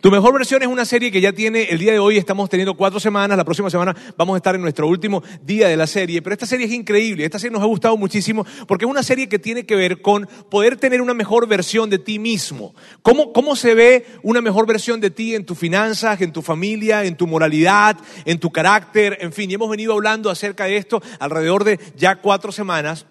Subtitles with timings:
[0.00, 2.76] Tu mejor versión es una serie que ya tiene, el día de hoy estamos teniendo
[2.76, 6.22] cuatro semanas, la próxima semana vamos a estar en nuestro último día de la serie,
[6.22, 9.28] pero esta serie es increíble, esta serie nos ha gustado muchísimo porque es una serie
[9.28, 12.76] que tiene que ver con poder tener una mejor versión de ti mismo.
[13.02, 17.02] ¿Cómo, cómo se ve una mejor versión de ti en tus finanzas, en tu familia,
[17.02, 21.02] en tu moralidad, en tu carácter, en fin, y hemos venido hablando acerca de esto
[21.18, 23.04] alrededor de ya cuatro semanas.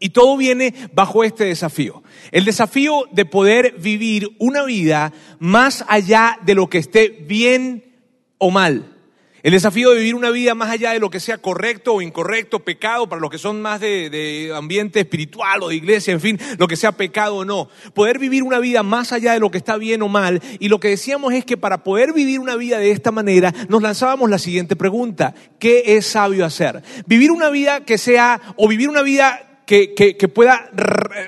[0.00, 2.02] Y todo viene bajo este desafío.
[2.30, 7.84] El desafío de poder vivir una vida más allá de lo que esté bien
[8.38, 8.94] o mal.
[9.44, 12.58] El desafío de vivir una vida más allá de lo que sea correcto o incorrecto,
[12.58, 16.66] pecado, para los que son más de, ambiente espiritual o de iglesia, en fin, lo
[16.66, 17.68] que sea pecado o no.
[17.94, 20.42] Poder vivir una vida más allá de lo que está bien o mal.
[20.58, 23.80] Y lo que decíamos es que para poder vivir una vida de esta manera, nos
[23.80, 25.34] lanzábamos la siguiente pregunta.
[25.60, 26.82] ¿Qué es sabio hacer?
[27.06, 30.70] Vivir una vida que sea, o vivir una vida que, pueda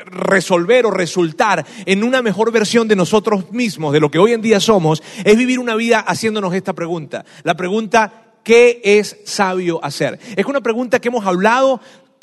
[0.07, 4.41] resolver o resultar en una mejor versión de nosotros mismos, de lo que hoy en
[4.41, 7.27] día somos, es vivir una vida haciéndonos esta pregunta.
[7.43, 10.19] La pregunta, ¿qué es sabio hacer?
[10.37, 11.81] Es una pregunta que hemos hablado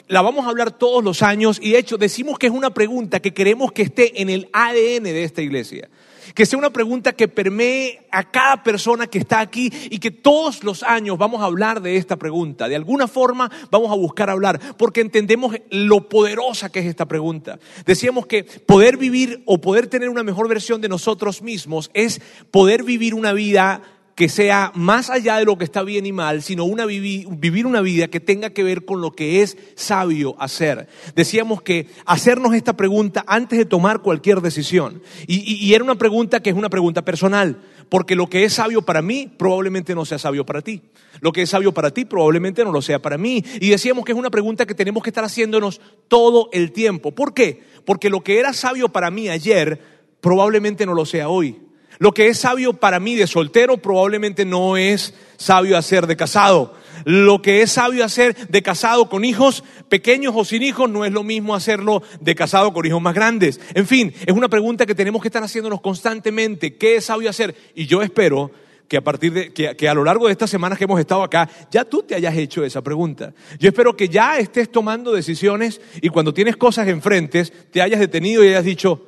[0.10, 3.20] la vamos a hablar todos los años y de hecho decimos que es una pregunta
[3.20, 5.90] que queremos que esté en el ADN de esta iglesia
[6.38, 10.64] que sea una pregunta que permee a cada persona que está aquí y que todos
[10.64, 12.70] los años vamos a hablar de esta pregunta.
[12.70, 17.58] De alguna forma vamos a buscar hablar porque entendemos lo poderosa que es esta pregunta.
[17.88, 22.84] Decíamos que poder vivir o poder tener una mejor versión de nosotros mismos es poder
[22.84, 23.82] vivir una vida
[24.18, 27.82] que sea más allá de lo que está bien y mal, sino una vivir una
[27.82, 30.90] vida que tenga que ver con lo que es sabio hacer.
[31.16, 35.04] Decíamos que hacernos esta pregunta antes de tomar cualquier decisión.
[35.28, 39.04] Y era una pregunta que es una pregunta personal, porque lo que es sabio para
[39.04, 40.82] mí probablemente no sea sabio para ti.
[41.22, 43.44] Lo que es sabio para ti probablemente no lo sea para mí.
[43.62, 47.12] Y decíamos que es una pregunta que tenemos que estar haciéndonos todo el tiempo.
[47.12, 47.62] ¿Por qué?
[47.86, 49.80] Porque lo que era sabio para mí ayer
[50.22, 51.67] probablemente no lo sea hoy.
[52.00, 56.76] Lo que es sabio para mí de soltero probablemente no es sabio hacer de casado.
[57.06, 61.12] Lo que es sabio hacer de casado con hijos pequeños o sin hijos no es
[61.12, 63.60] lo mismo hacerlo de casado con hijos más grandes.
[63.74, 66.76] En fin, es una pregunta que tenemos que estar haciéndonos constantemente.
[66.76, 67.56] ¿Qué es sabio hacer?
[67.76, 68.52] Y yo espero
[68.88, 71.50] que a partir de que, a lo largo de estas semanas que hemos estado acá,
[71.72, 73.34] ya tú te hayas hecho esa pregunta.
[73.60, 78.44] Yo espero que ya estés tomando decisiones y cuando tienes cosas enfrente te hayas detenido
[78.44, 79.06] y hayas dicho,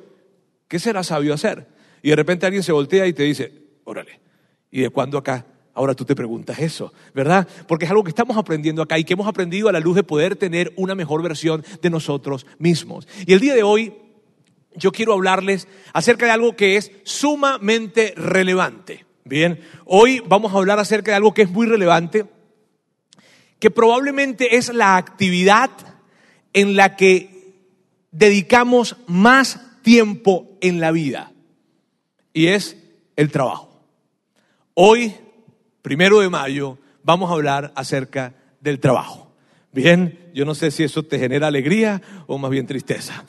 [0.68, 1.66] ¿qué será sabio hacer?
[2.02, 3.52] Y de repente alguien se voltea y te dice,
[3.84, 4.20] órale,
[4.70, 5.46] ¿y de cuándo acá?
[5.72, 7.46] Ahora tú te preguntas eso, ¿verdad?
[7.68, 10.02] Porque es algo que estamos aprendiendo acá y que hemos aprendido a la luz de
[10.02, 13.06] poder tener una mejor versión de nosotros mismos.
[13.26, 13.94] Y el día de hoy
[14.74, 19.04] yo quiero hablarles acerca de algo que es sumamente relevante.
[19.24, 22.26] Bien, hoy vamos a hablar acerca de algo que es muy relevante,
[23.58, 25.70] que probablemente es la actividad
[26.52, 27.54] en la que
[28.10, 31.32] dedicamos más tiempo en la vida
[32.32, 32.76] y es
[33.16, 33.82] el trabajo.
[34.74, 35.14] Hoy,
[35.82, 39.30] primero de mayo, vamos a hablar acerca del trabajo.
[39.72, 43.24] Bien, yo no sé si eso te genera alegría o más bien tristeza,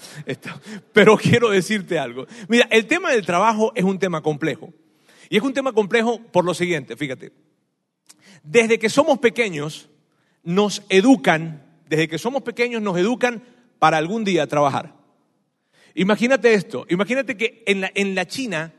[0.92, 2.26] pero quiero decirte algo.
[2.48, 4.74] Mira, el tema del trabajo es un tema complejo.
[5.30, 7.32] Y es un tema complejo por lo siguiente, fíjate.
[8.44, 9.90] Desde que somos pequeños,
[10.44, 13.44] nos educan, desde que somos pequeños nos educan
[13.80, 14.96] para algún día trabajar.
[15.94, 18.74] Imagínate esto, imagínate que en la, en la China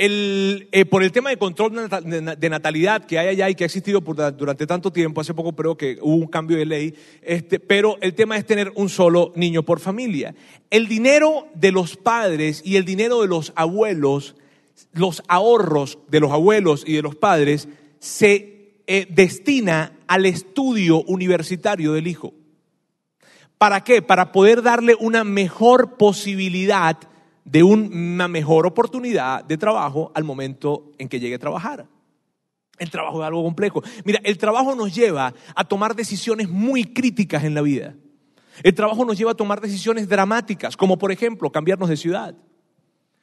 [0.00, 4.00] eh, por el tema de control de natalidad que hay allá y que ha existido
[4.00, 8.14] durante tanto tiempo, hace poco creo que hubo un cambio de ley, este, pero el
[8.14, 10.36] tema es tener un solo niño por familia.
[10.70, 14.36] El dinero de los padres y el dinero de los abuelos,
[14.92, 17.66] los ahorros de los abuelos y de los padres,
[17.98, 22.34] se eh, destina al estudio universitario del hijo.
[23.58, 24.00] ¿Para qué?
[24.00, 26.98] Para poder darle una mejor posibilidad
[27.50, 31.86] de una mejor oportunidad de trabajo al momento en que llegue a trabajar.
[32.78, 33.82] El trabajo es algo complejo.
[34.04, 37.94] Mira, el trabajo nos lleva a tomar decisiones muy críticas en la vida.
[38.62, 42.34] El trabajo nos lleva a tomar decisiones dramáticas, como por ejemplo cambiarnos de ciudad.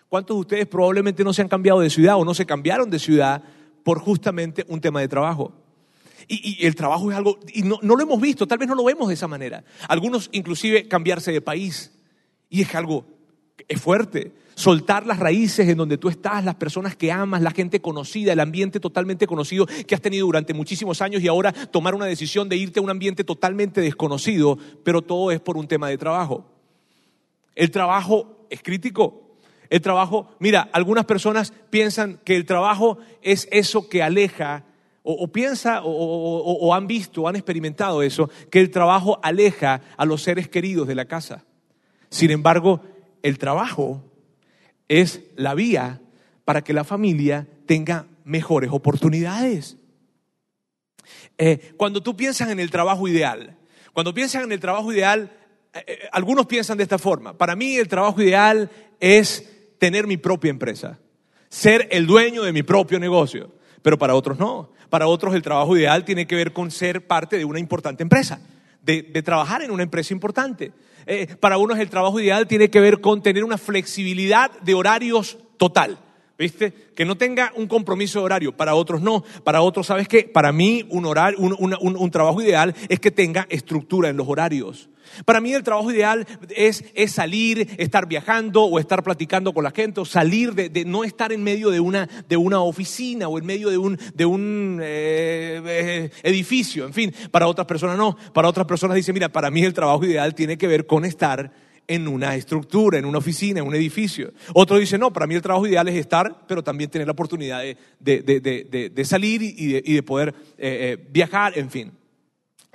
[0.09, 3.00] ¿Cuántos de ustedes probablemente no se han cambiado de ciudad o no se cambiaron de
[3.00, 3.44] ciudad
[3.83, 5.54] por justamente un tema de trabajo?
[6.27, 8.83] Y, el trabajo es algo, y no, no, lo hemos visto, tal vez no lo
[8.83, 9.63] vemos de esa manera.
[9.88, 11.92] Algunos inclusive cambiarse de país.
[12.50, 13.14] Y es algo
[13.67, 14.33] es fuerte.
[14.56, 18.39] Soltar las raíces en donde tú estás, las personas que amas, la gente conocida, el
[18.39, 22.56] ambiente totalmente conocido que has tenido durante muchísimos años y ahora tomar una decisión de
[22.56, 26.45] irte a un ambiente totalmente desconocido, pero todo es por un tema de trabajo.
[27.53, 29.38] El trabajo es crítico.
[29.69, 34.63] El trabajo, mira, algunas personas piensan que el trabajo es eso que aleja
[35.07, 40.06] o, piensa o, o, han visto o han experimentado eso, que el trabajo aleja a
[40.06, 41.45] los seres queridos de la casa.
[42.09, 42.81] Sin embargo,
[43.25, 44.04] el trabajo
[44.88, 46.00] es la vía
[46.45, 49.77] para que la familia tenga mejores oportunidades.
[51.36, 53.57] Eh, cuando tú piensas en el trabajo ideal,
[53.94, 55.31] cuando piensas en el trabajo ideal,
[55.74, 57.36] eh, eh, algunos piensan de esta forma.
[57.36, 58.69] Para mí el trabajo ideal
[59.00, 59.50] es
[59.80, 61.00] tener mi propia empresa,
[61.50, 63.56] ser el dueño de mi propio negocio.
[63.81, 64.72] Pero para otros no.
[64.92, 68.39] Para otros el trabajo ideal tiene que ver con ser parte de una importante empresa,
[68.86, 70.72] de, trabajar en una empresa importante.
[71.40, 75.98] para unos el trabajo ideal tiene que ver con tener una flexibilidad de horarios total.
[76.38, 76.74] ¿Viste?
[76.94, 78.58] Que no tenga un compromiso de horario.
[78.58, 79.24] Para otros no.
[79.44, 80.24] Para otros, ¿sabes qué?
[80.24, 84.90] Para mí un, horario, un, trabajo ideal es que tenga estructura en los horarios.
[85.25, 89.72] Para mí el trabajo ideal es, es salir, estar viajando o estar platicando con la
[89.72, 93.46] gente o salir de, no estar en medio de una, de una oficina o en
[93.46, 96.86] medio de un, de un eh, eh, edificio.
[96.86, 98.16] En fin, para otras personas no.
[98.34, 101.51] Para otras personas dicen, mira, para mí el trabajo ideal tiene que ver con estar
[101.88, 104.34] en una estructura, en una oficina, en un edificio.
[104.54, 107.62] Otro dice, no, para mí el trabajo ideal es estar, pero también tener la oportunidad
[108.00, 111.92] de, salir y de, poder eh, viajar, en fin.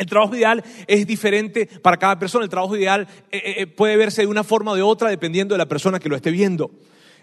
[0.00, 2.44] El trabajo ideal es diferente para cada persona.
[2.44, 5.69] El trabajo ideal eh, puede verse de una forma o de otra dependiendo de la
[5.69, 6.70] persona que lo esté viendo.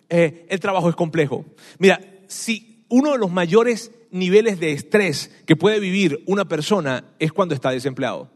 [0.10, 1.46] el trabajo es complejo.
[1.80, 7.34] Mira, si uno de los mayores niveles de estrés que puede vivir una persona es
[7.34, 8.30] cuando está desempleado.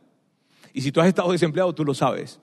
[0.74, 2.40] Y si tú has estado desempleado, tú lo sabes.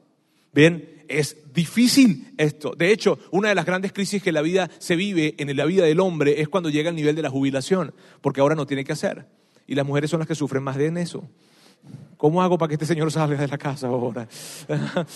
[0.52, 2.74] Bien, es difícil esto.
[2.76, 5.84] De hecho, una de las grandes crisis que la vida se vive en la vida
[5.84, 8.92] del hombre es cuando llega el nivel de la jubilación, porque ahora no tiene que
[8.92, 9.26] hacer.
[9.66, 11.28] Y las mujeres son las que sufren más de en eso.
[12.16, 14.26] ¿Cómo hago para que este señor salga de la casa ahora?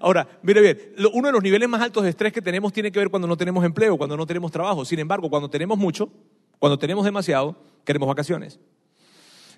[0.00, 0.78] ahora, mire bien,
[1.12, 3.36] uno de los niveles más altos de estrés que tenemos tiene que ver cuando no
[3.36, 4.84] tenemos empleo, cuando no tenemos trabajo.
[4.84, 6.10] Sin embargo, cuando tenemos mucho,
[6.58, 8.58] cuando tenemos demasiado, queremos vacaciones.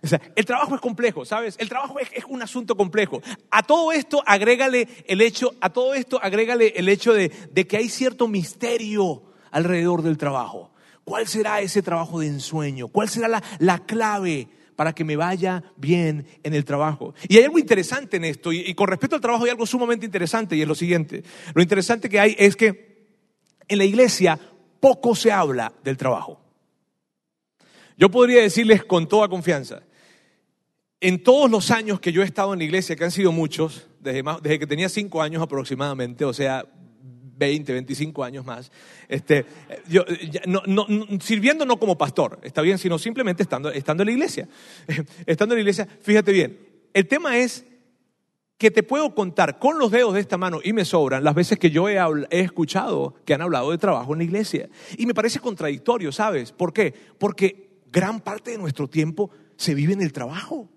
[0.02, 1.54] O sea, el trabajo es complejo, ¿sabes?
[1.58, 3.22] El trabajo es, un asunto complejo.
[3.50, 7.88] A todo esto agrégale el hecho, a todo esto agrégale el hecho de, que hay
[7.88, 9.22] cierto misterio
[9.52, 10.72] alrededor del trabajo.
[11.04, 12.88] ¿Cuál será ese trabajo de ensueño?
[12.88, 14.48] ¿Cuál será la, clave
[14.82, 17.14] para que me vaya bien en el trabajo?
[17.28, 20.56] Y hay algo interesante en esto, y, con respecto al trabajo hay algo sumamente interesante,
[20.56, 21.22] y es lo siguiente.
[21.54, 23.06] Lo interesante que hay es que
[23.68, 24.36] en la iglesia
[24.80, 26.40] poco se habla del trabajo.
[27.96, 29.84] Yo podría decirles con toda confianza
[31.00, 33.88] en todos los años que yo he estado en la iglesia, que han sido muchos,
[34.00, 36.66] desde, que tenía cinco años aproximadamente, o sea,
[37.42, 38.70] 20, 25 años más,
[39.08, 39.44] este,
[39.88, 40.04] yo,
[41.20, 44.48] sirviendo no como pastor, está bien, sino simplemente estando, estando en la iglesia.
[45.26, 46.58] Estando en la iglesia, fíjate bien,
[46.94, 47.64] el tema es
[48.58, 51.58] que te puedo contar con los dedos de esta mano y me sobran las veces
[51.58, 51.96] que yo he,
[52.30, 54.68] he, escuchado que han hablado de trabajo en la iglesia.
[54.96, 56.52] Y me parece contradictorio, ¿sabes?
[56.52, 56.94] ¿Por qué?
[57.18, 60.68] Porque gran parte de nuestro tiempo se vive en el trabajo.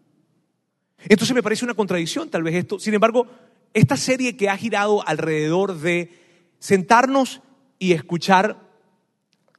[1.08, 2.80] Entonces me parece una contradicción tal vez esto.
[2.80, 3.28] Sin embargo,
[3.76, 6.25] esta serie que ha girado alrededor de
[6.60, 7.42] sentarnos
[7.80, 8.62] y escuchar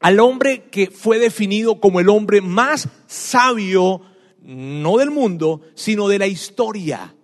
[0.00, 4.02] al hombre que fue definido como el hombre más sabio,
[4.43, 7.14] no del mundo, sino de la historia.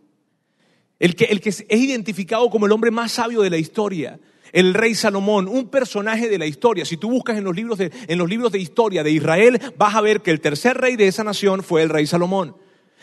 [0.98, 4.19] El que, el que es identificado como el hombre más sabio de la historia
[4.52, 6.84] el rey Salomón, un personaje de la historia.
[6.84, 9.94] Si tú buscas en los libros de, en los libros de historia de Israel, vas
[9.94, 12.56] a ver que el tercer rey de esa nación fue el rey Salomón.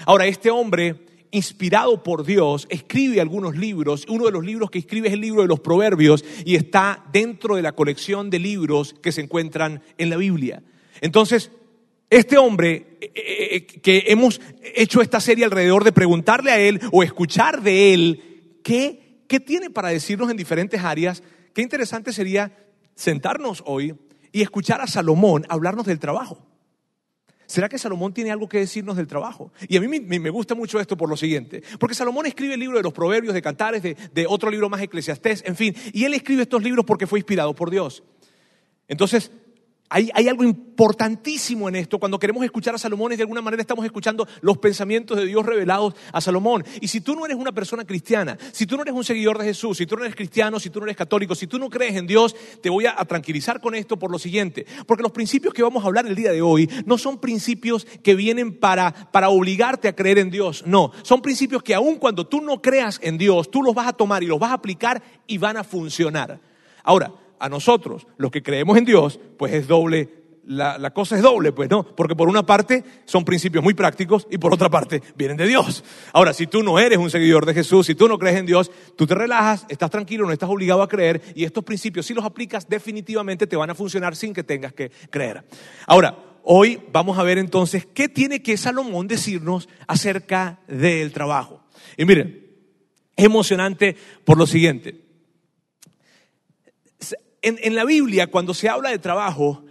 [0.05, 4.05] Ahora, este hombre inspirado por Dios, escribe algunos libros.
[4.09, 7.55] Uno de los libros que escribe es el libro de los Proverbios y está dentro
[7.55, 10.63] de la colección de libros que se encuentran en la Biblia.
[11.01, 11.51] Entonces,
[12.09, 14.41] este hombre eh, eh, eh, que hemos
[14.75, 19.69] hecho esta serie alrededor de preguntarle a él o escuchar de él qué, qué tiene
[19.69, 21.21] para decirnos en diferentes áreas,
[21.53, 22.57] qué interesante sería
[22.95, 23.95] sentarnos hoy
[24.31, 26.48] y escuchar a Salomón hablarnos del trabajo.
[27.49, 29.51] ¿Será que Salomón tiene algo que decirnos del trabajo?
[29.67, 32.77] Y a mí me, gusta mucho esto por lo siguiente, porque Salomón escribe el libro
[32.77, 36.13] de los proverbios, de cantares, de, de otro libro más eclesiastés, en fin, y él
[36.13, 38.03] escribe estos libros porque fue inspirado por Dios.
[38.87, 39.31] Entonces,
[39.89, 41.97] hay, algo importantísimo en esto.
[41.97, 45.95] Cuando queremos escuchar a Salomón, de alguna manera estamos escuchando los pensamientos de Dios revelados
[46.13, 46.63] a Salomón.
[46.79, 49.45] Y si tú no eres una persona cristiana, si tú no eres un seguidor de
[49.45, 51.95] Jesús, si tú no eres cristiano, si tú no eres católico, si tú no crees
[51.95, 54.67] en Dios, te voy a, tranquilizar con esto por lo siguiente.
[54.85, 58.13] Porque los principios que vamos a hablar el día de hoy no son principios que
[58.13, 60.63] vienen para, para obligarte a creer en Dios.
[60.67, 63.93] No, son principios que aun cuando tú no creas en Dios, tú los vas a
[63.93, 66.39] tomar y los vas a aplicar y van a funcionar.
[66.83, 70.19] Ahora, a nosotros, los que creemos en Dios, pues es doble,
[70.49, 74.37] la, cosa es doble, pues no, porque por una parte son principios muy prácticos y
[74.37, 75.83] por otra parte vienen de Dios.
[76.11, 78.71] Ahora, si tú no eres un seguidor de Jesús, si tú no crees en Dios,
[78.95, 82.25] tú te relajas, estás tranquilo, no estás obligado a creer y estos principios, si los
[82.25, 85.43] aplicas, definitivamente te van a funcionar sin que tengas que creer.
[85.85, 91.63] Ahora, hoy vamos a ver entonces qué tiene que Salomón decirnos acerca del trabajo.
[91.95, 92.47] Y miren,
[93.15, 95.08] es emocionante por lo siguiente
[97.41, 99.63] en, la Biblia, cuando se habla de trabajo,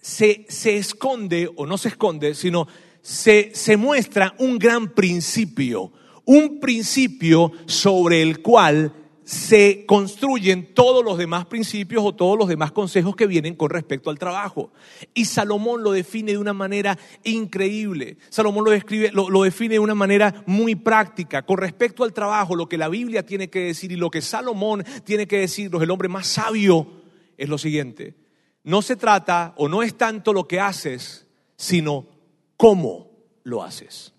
[0.00, 2.66] se, se esconde, o no se esconde, sino
[3.02, 5.92] se, se muestra un gran principio,
[6.24, 8.94] un principio sobre el cual
[9.30, 14.10] se construyen todos los demás principios o todos los demás consejos que vienen con respecto
[14.10, 14.72] al trabajo.
[15.14, 18.16] Y Salomón lo define de una manera increíble.
[18.28, 21.42] Salomón lo, describe, lo, lo, define de una manera muy práctica.
[21.42, 24.84] Con respecto al trabajo, lo que la Biblia tiene que decir y lo que Salomón
[25.04, 26.99] tiene que decirnos, el hombre más sabio,
[27.40, 28.14] es lo siguiente.
[28.64, 32.06] No se trata o no es tanto lo que haces, sino
[32.58, 33.10] cómo
[33.44, 34.12] lo haces.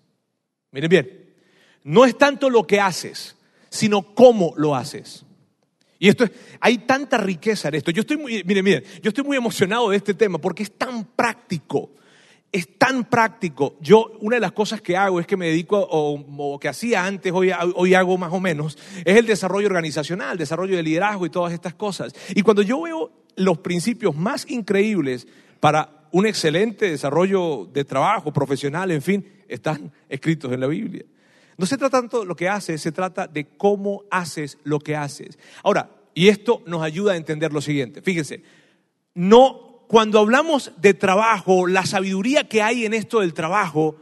[0.72, 1.34] Miren bien,
[1.84, 3.36] no es tanto lo que haces,
[3.70, 5.24] sino cómo lo haces.
[6.00, 7.92] Y esto es, hay tanta riqueza en esto.
[7.92, 11.04] Yo estoy muy, miren, miren, yo estoy muy emocionado de este tema porque es tan
[11.04, 11.92] práctico.
[12.52, 13.76] Es tan práctico.
[13.80, 17.32] Yo, una de las cosas que hago es que me dedico, o, que hacía antes,
[17.32, 21.52] hoy, hoy hago más o menos, es el desarrollo organizacional, desarrollo de liderazgo y todas
[21.52, 22.14] estas cosas.
[22.34, 25.26] Y cuando yo veo los principios más increíbles
[25.60, 31.04] para un excelente desarrollo de trabajo profesional, en fin, están escritos en la Biblia.
[31.56, 34.96] No se trata tanto de lo que haces, se trata de cómo haces lo que
[34.96, 35.38] haces.
[35.62, 38.02] Ahora, y esto nos ayuda a entender lo siguiente.
[38.02, 38.42] Fíjense,
[39.14, 43.96] no, cuando hablamos de trabajo, la sabiduría que hay en esto del trabajo,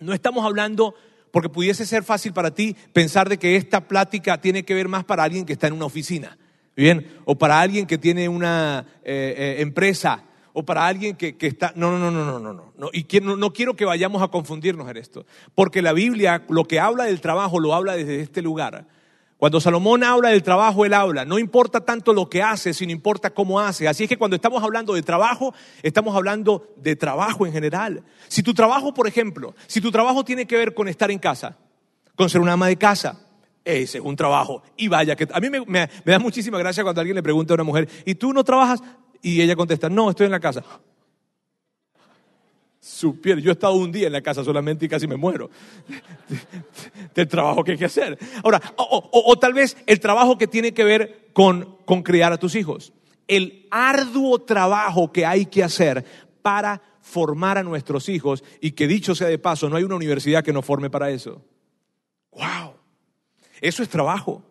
[0.00, 0.94] no estamos hablando
[1.30, 5.04] porque pudiese ser fácil para ti pensar de que esta plática tiene que ver más
[5.04, 6.38] para alguien que está en una oficina,
[6.74, 7.06] ¿bien?
[7.26, 11.70] O para alguien que tiene una eh, eh, empresa o para alguien que, está...
[11.76, 12.90] No, no, no, no, no, no, no.
[12.94, 16.80] Y no, no quiero que vayamos a confundirnos en esto, porque la Biblia lo que
[16.80, 18.86] habla del trabajo lo habla desde este lugar.
[19.38, 21.24] Cuando Salomón habla del trabajo, él habla.
[21.24, 23.86] No importa tanto lo que hace, sino importa cómo hace.
[23.86, 28.02] Así es que cuando estamos hablando de trabajo, estamos hablando de trabajo en general.
[28.26, 31.56] Si tu trabajo, por ejemplo, si tu trabajo tiene que ver con estar en casa,
[32.16, 33.20] con ser una ama de casa,
[33.64, 34.60] ese es un trabajo.
[34.76, 37.64] Y vaya, a mí me, me da muchísima gracia cuando alguien le pregunta a una
[37.64, 38.82] mujer, ¿y tú no trabajas?
[39.22, 40.64] Y ella contesta, no, estoy en la casa.
[42.88, 45.50] Supiera, yo he estado un día en la casa solamente y casi me muero
[47.14, 48.18] del trabajo que hay que hacer.
[48.42, 52.54] Ahora, o, tal vez el trabajo que tiene que ver con, con criar a tus
[52.54, 52.94] hijos.
[53.28, 56.02] El arduo trabajo que hay que hacer
[56.40, 60.42] para formar a nuestros hijos y que dicho sea de paso, no hay una universidad
[60.42, 61.44] que nos forme para eso.
[62.32, 62.72] ¡Wow!
[63.60, 64.42] Eso es trabajo.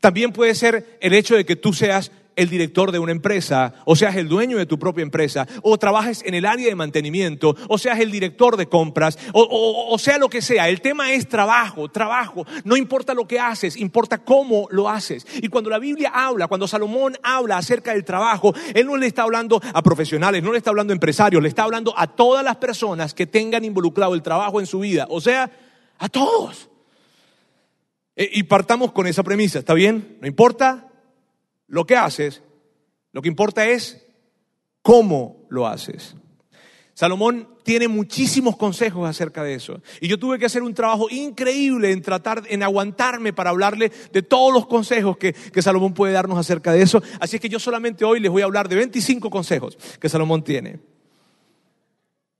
[0.00, 3.96] También puede ser el hecho de que tú seas el director de una empresa, o
[3.96, 7.78] seas el dueño de tu propia empresa, o trabajes en el área de mantenimiento, o
[7.78, 10.68] seas el director de compras, o, sea lo que sea.
[10.68, 12.46] El tema es trabajo, trabajo.
[12.64, 15.26] No importa lo que haces, importa cómo lo haces.
[15.42, 19.22] Y cuando la Biblia habla, cuando Salomón habla acerca del trabajo, él no le está
[19.22, 22.56] hablando a profesionales, no le está hablando a empresarios, le está hablando a todas las
[22.56, 25.50] personas que tengan involucrado el trabajo en su vida, o sea,
[25.98, 26.68] a todos.
[28.14, 30.18] E, y partamos con esa premisa, ¿está bien?
[30.20, 30.88] No importa
[31.68, 32.42] lo que haces,
[33.12, 34.04] lo que importa es
[34.82, 36.14] cómo lo haces.
[36.96, 39.82] Salomón tiene muchísimos consejos acerca de eso.
[40.00, 44.22] Y yo tuve que hacer un trabajo increíble en tratar, en aguantarme para hablarle de
[44.22, 47.02] todos los consejos que, Salomón puede darnos acerca de eso.
[47.20, 50.42] Así es que yo solamente hoy les voy a hablar de 25 consejos que Salomón
[50.42, 50.78] tiene.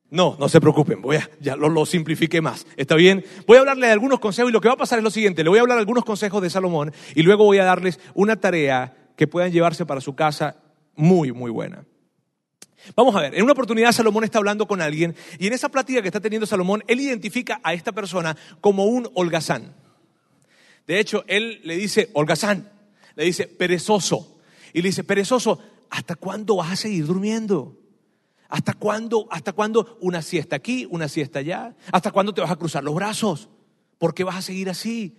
[0.09, 2.67] No, no se preocupen, voy a, ya lo, lo simplifiqué más.
[2.79, 3.27] ¿Está bien?
[3.47, 5.43] Voy a hablarle de algunos consejos y lo que va a pasar es lo siguiente.
[5.43, 8.37] Le voy a hablar de algunos consejos de Salomón y luego voy a darles una
[8.37, 10.57] tarea que puedan llevarse para su casa
[10.95, 11.85] muy, muy buena.
[12.95, 16.03] Vamos a ver, en una oportunidad Salomón está hablando con alguien y en esa plática
[16.03, 19.75] que está teniendo Salomón, él identifica a esta persona como un holgazán.
[20.87, 22.71] De hecho, él le dice, holgazán,
[23.17, 24.39] le dice, perezoso.
[24.73, 25.59] Y le dice, perezoso,
[25.91, 27.77] ¿hasta cuándo vas a seguir durmiendo?
[28.49, 31.75] ¿Hasta cuándo, hasta cuándo una siesta aquí, una siesta allá?
[31.91, 33.49] ¿Hasta cuándo te vas a cruzar los brazos?
[33.99, 35.17] ¿Por qué vas a seguir así?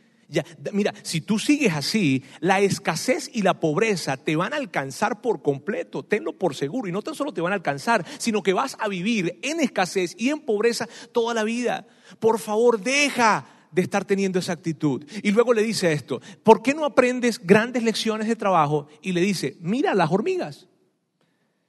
[0.73, 5.41] Mira, si tú sigues así, la escasez y la pobreza te van a alcanzar por
[5.41, 6.87] completo, tenlo por seguro.
[6.87, 10.15] Y no tan solo te van a alcanzar, sino que vas a vivir en escasez
[10.17, 11.87] y en pobreza toda la vida.
[12.19, 15.05] Por favor, deja de estar teniendo esa actitud.
[15.23, 18.87] Y luego le dice esto, ¿por qué no aprendes grandes lecciones de trabajo?
[19.01, 20.67] Y le dice, mira las hormigas.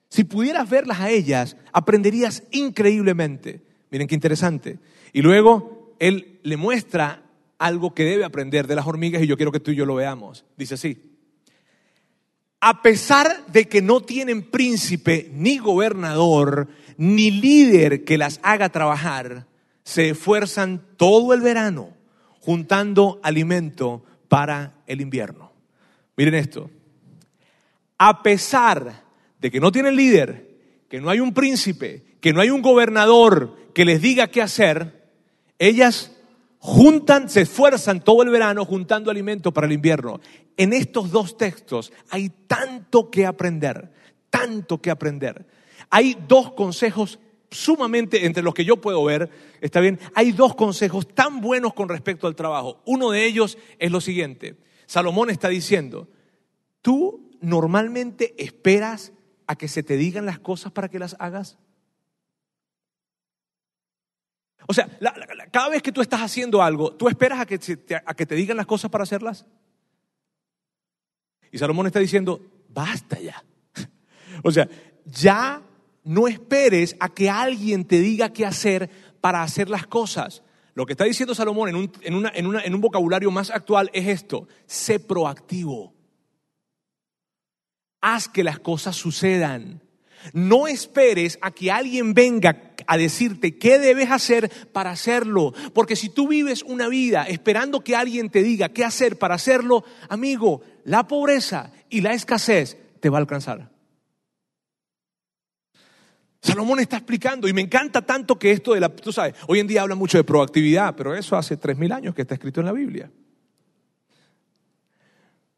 [0.08, 3.62] Si pudieras verlas a ellas, aprenderías increíblemente.
[3.90, 4.78] Miren qué interesante.
[5.12, 7.27] Y luego él le muestra
[7.58, 9.96] algo que debe aprender de las hormigas y yo quiero que tú y yo lo
[9.96, 10.44] veamos.
[10.56, 11.02] Dice así.
[12.60, 19.46] A pesar de que no tienen príncipe, ni gobernador, ni líder que las haga trabajar,
[19.84, 21.94] se esfuerzan todo el verano
[22.40, 25.52] juntando alimento para el invierno.
[26.16, 26.70] Miren esto.
[27.96, 29.04] A pesar
[29.40, 30.48] de que no tienen líder,
[30.88, 35.10] que no hay un príncipe, que no hay un gobernador que les diga qué hacer,
[35.58, 36.17] ellas
[36.58, 40.20] juntan, se esfuerzan todo el verano juntando alimento para el invierno.
[40.56, 43.92] En estos dos textos hay tanto que aprender,
[44.30, 45.46] tanto que aprender.
[45.90, 47.18] Hay dos consejos
[47.50, 51.88] sumamente, entre los que yo puedo ver, está bien, hay dos consejos tan buenos con
[51.88, 52.82] respecto al trabajo.
[52.84, 54.56] Uno de ellos es lo siguiente.
[54.86, 56.08] Salomón está diciendo,
[56.82, 59.12] tú normalmente esperas
[59.46, 61.58] a que se te digan las cosas para que las hagas.
[64.70, 64.86] O sea,
[65.50, 68.34] cada vez que tú estás haciendo algo, ¿tú esperas a que, te, a que te
[68.34, 69.46] digan las cosas para hacerlas?
[71.50, 73.42] Y Salomón está diciendo, basta ya.
[74.44, 74.68] o sea,
[75.06, 75.62] ya
[76.04, 78.90] no esperes a que alguien te diga qué hacer
[79.22, 80.42] para hacer las cosas.
[80.74, 81.76] Lo que está diciendo Salomón en
[82.14, 85.94] un, en un vocabulario más actual es esto, sé proactivo.
[88.02, 89.82] Haz que las cosas sucedan.
[90.32, 95.52] No esperes a que alguien venga a decirte qué debes hacer para hacerlo.
[95.74, 99.84] Porque si tú vives una vida esperando que alguien te diga qué hacer para hacerlo,
[100.08, 103.70] amigo, la pobreza y la escasez te va a alcanzar.
[106.40, 109.66] Salomón está explicando y me encanta tanto que esto de la, tú sabes, hoy en
[109.66, 112.66] día habla mucho de proactividad, pero eso hace tres mil años que está escrito en
[112.66, 113.10] la Biblia.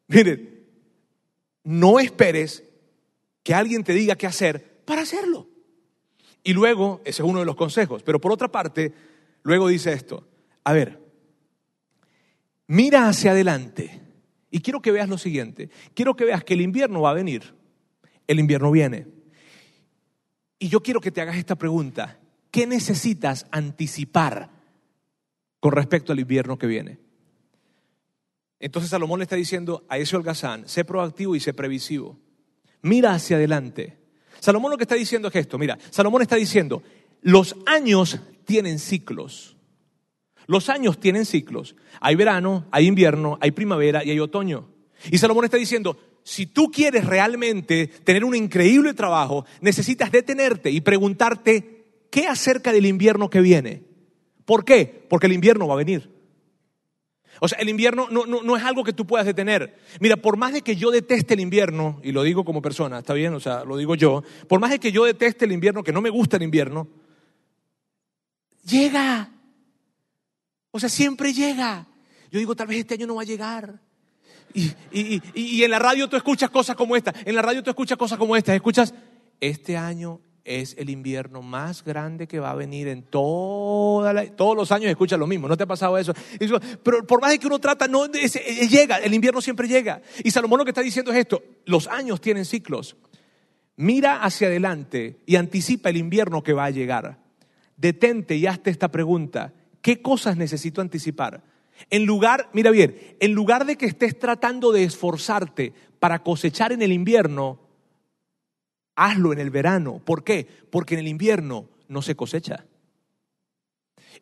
[0.09, 0.67] Miren,
[1.65, 2.65] no esperes
[3.43, 5.49] que alguien te diga qué hacer para hacerlo.
[6.43, 8.93] Y luego, ese es uno de los consejos, pero por otra parte,
[9.43, 10.27] luego dice esto,
[10.65, 11.01] a ver,
[12.67, 14.01] mira hacia adelante
[14.51, 17.55] y quiero que veas lo siguiente, quiero que veas que el invierno va a venir,
[18.27, 19.07] el invierno viene.
[20.59, 22.19] Y yo quiero que te hagas esta pregunta,
[22.51, 24.51] ¿qué necesitas anticipar
[25.59, 26.99] con respecto al invierno que viene?
[28.59, 32.19] Entonces Salomón le está diciendo a ese holgazán, sé proactivo y sé previsivo.
[32.83, 33.99] Mira hacia adelante.
[34.41, 36.83] Salomón lo que está diciendo es esto, mira, Salomón está diciendo,
[37.23, 39.57] los años tienen ciclos.
[40.47, 41.77] Los años tienen ciclos.
[42.01, 44.69] Hay verano, hay invierno, hay primavera y hay otoño.
[45.11, 50.81] Y Salomón está diciendo, si tú quieres realmente tener un increíble trabajo, necesitas detenerte y
[50.81, 53.85] preguntarte, ¿qué acerca del invierno que viene?
[54.45, 55.07] ¿Por qué?
[55.09, 56.20] Porque el invierno va a venir.
[57.39, 59.79] O sea, el invierno no, no, es algo que tú puedas detener.
[60.01, 63.15] Mira, por más de que yo deteste el invierno, y lo digo como persona, está
[63.15, 65.93] bien, o sea, lo digo yo, por más de que yo deteste el invierno, que
[65.93, 66.89] no me gusta el invierno,
[68.65, 69.31] llega.
[70.73, 71.87] O sea, siempre llega.
[72.31, 73.81] Yo digo, tal vez este año no va a llegar.
[74.53, 77.15] Y, y, y, en la radio tú escuchas cosas como esta.
[77.25, 78.55] En la radio tú escuchas cosas como esta.
[78.55, 78.93] Escuchas,
[79.41, 84.57] este año es el invierno más grande que va a venir en toda la, todos
[84.57, 86.15] los años escuchas lo mismo, ¿no te ha pasado eso?
[86.83, 90.03] Pero por más de que uno trata, no eh, llega, el invierno siempre llega.
[90.25, 92.97] Y Salomón lo que está diciendo es esto, los años tienen ciclos.
[93.77, 97.19] Mira hacia adelante y anticipa el invierno que va a llegar.
[97.77, 101.43] Detente y hazte esta pregunta, ¿qué cosas necesito anticipar?
[101.89, 106.83] En lugar, mira bien, en lugar de que estés tratando de esforzarte para cosechar en
[106.83, 107.59] el invierno,
[108.97, 110.01] hazlo en el verano.
[110.05, 110.47] ¿Por qué?
[110.71, 112.65] Porque en el invierno no se cosecha.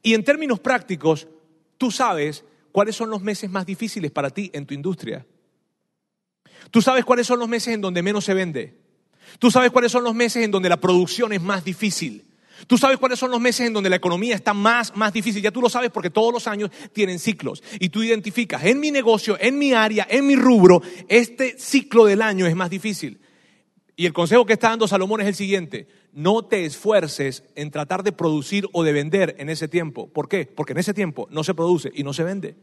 [0.03, 1.29] Y en términos prácticos,
[1.77, 5.27] tú sabes cuáles son los meses más difíciles para ti en tu industria.
[6.71, 8.79] Tú sabes cuáles son los meses en donde menos se vende.
[9.39, 12.25] Tú sabes cuáles son los meses en donde la producción es más difícil.
[12.67, 15.43] Tú sabes cuáles son los meses en donde la economía está más, más difícil.
[15.43, 17.63] Ya tú lo sabes porque todos los años tienen ciclos.
[17.79, 22.23] Y tú identificas en mi negocio, en mi área, en mi rubro, este ciclo del
[22.23, 23.21] año es más difícil.
[23.99, 28.05] Y el consejo que está dando Salomón es el siguiente, no te esfuerces en tratar
[28.05, 30.09] de producir o de vender en ese tiempo.
[30.09, 30.47] ¿Por qué?
[30.47, 32.55] Porque en ese tiempo no se produce y no se vende.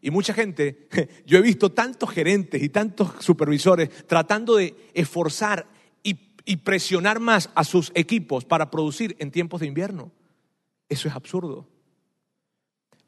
[0.00, 0.86] Y mucha gente,
[1.26, 5.66] yo he visto tantos gerentes y tantos supervisores tratando de esforzar
[6.04, 10.12] y, y presionar más a sus equipos para producir en tiempos de invierno.
[10.88, 11.66] Eso es absurdo.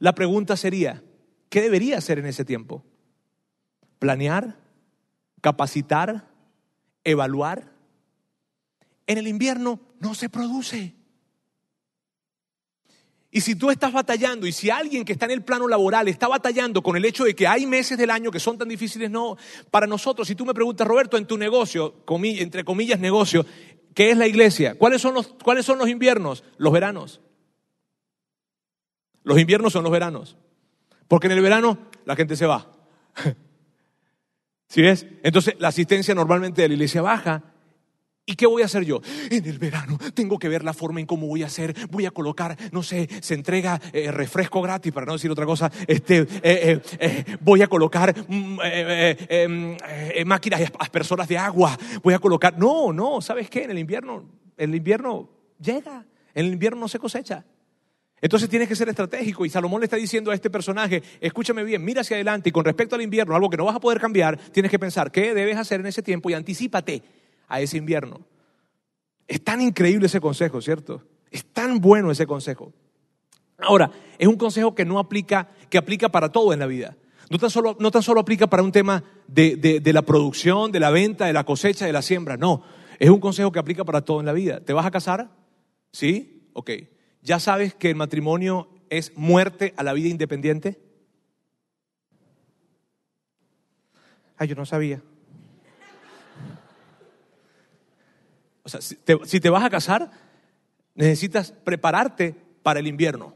[0.01, 1.05] La pregunta sería,
[1.49, 2.83] ¿qué debería hacer en ese tiempo?
[4.01, 4.59] ¿Planear?
[5.41, 6.28] ¿Capacitar?
[7.05, 7.73] Evaluar.
[9.07, 10.95] En el invierno no se produce.
[13.31, 16.29] Y si tú estás batallando y si alguien que está en el plano laboral está
[16.29, 19.37] batallando con el hecho de que hay meses del año que son tan difíciles, no,
[19.71, 23.45] para nosotros, si tú me preguntas, Roberto, en tu negocio, entre comillas negocio,
[23.95, 24.79] ¿qué es la iglesia?
[24.79, 26.43] ¿Cuáles son los, cuáles son los inviernos?
[26.57, 27.21] Los veranos.
[29.25, 30.39] Los inviernos son los veranos.
[31.07, 32.73] Porque en el verano la gente se va.
[34.69, 35.07] ¿Sí ves?
[35.23, 37.43] Entonces la asistencia normalmente de la iglesia baja.
[38.27, 39.01] ¿Y qué voy a hacer yo?
[39.31, 41.75] En el verano tengo que ver la forma en cómo voy a hacer.
[41.91, 45.73] Voy a colocar, no sé, se entrega eh, refresco gratis, para no decir otra cosa.
[45.87, 49.77] Este, eh, eh, voy a colocar mm, em,
[50.27, 51.79] máquinas aspersoras de agua.
[52.03, 52.59] Voy a colocar.
[52.59, 53.65] No, no, ¿sabes qué?
[53.65, 54.29] En el invierno,
[54.59, 56.05] el invierno llega.
[56.35, 57.47] En el invierno no se cosecha.
[58.21, 61.85] Entonces tienes que ser estratégico y Salomón le está diciendo a este personaje, escúchame bien,
[61.85, 64.39] mira hacia adelante y con respecto al invierno, algo que no vas a poder cambiar,
[64.51, 67.03] tienes que pensar qué debes hacer en ese tiempo y anticípate
[67.47, 68.21] a ese invierno.
[69.27, 71.05] Es tan increíble ese consejo, ¿cierto?
[71.31, 72.73] Es tan bueno ese consejo.
[73.59, 76.97] Ahora, es un consejo que no aplica, que aplica para todo en la vida.
[77.31, 80.81] No tan solo, no tan solo aplica para un tema de, de la producción, de
[80.81, 82.63] la venta, de la cosecha, de la siembra, no.
[82.99, 84.61] Es un consejo que aplica para todo en la vida.
[84.61, 85.31] ¿Te vas a casar?
[85.93, 86.51] ¿Sí?
[86.55, 86.71] Ok.
[87.23, 90.79] ¿Ya sabes que el matrimonio es muerte a la vida independiente?
[94.37, 95.03] Ay, yo no sabía.
[98.63, 100.11] O sea, si te, vas a casar,
[100.95, 103.35] necesitas prepararte para el invierno.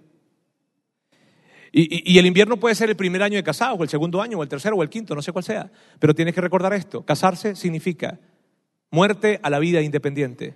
[1.72, 4.38] Y, y, el invierno puede ser el primer año de casado, o el segundo año,
[4.38, 5.72] o el tercero, o el quinto, no sé cuál sea.
[5.98, 7.02] Pero tienes que recordar esto.
[7.06, 8.20] Casarse significa
[8.90, 10.54] muerte a la vida independiente.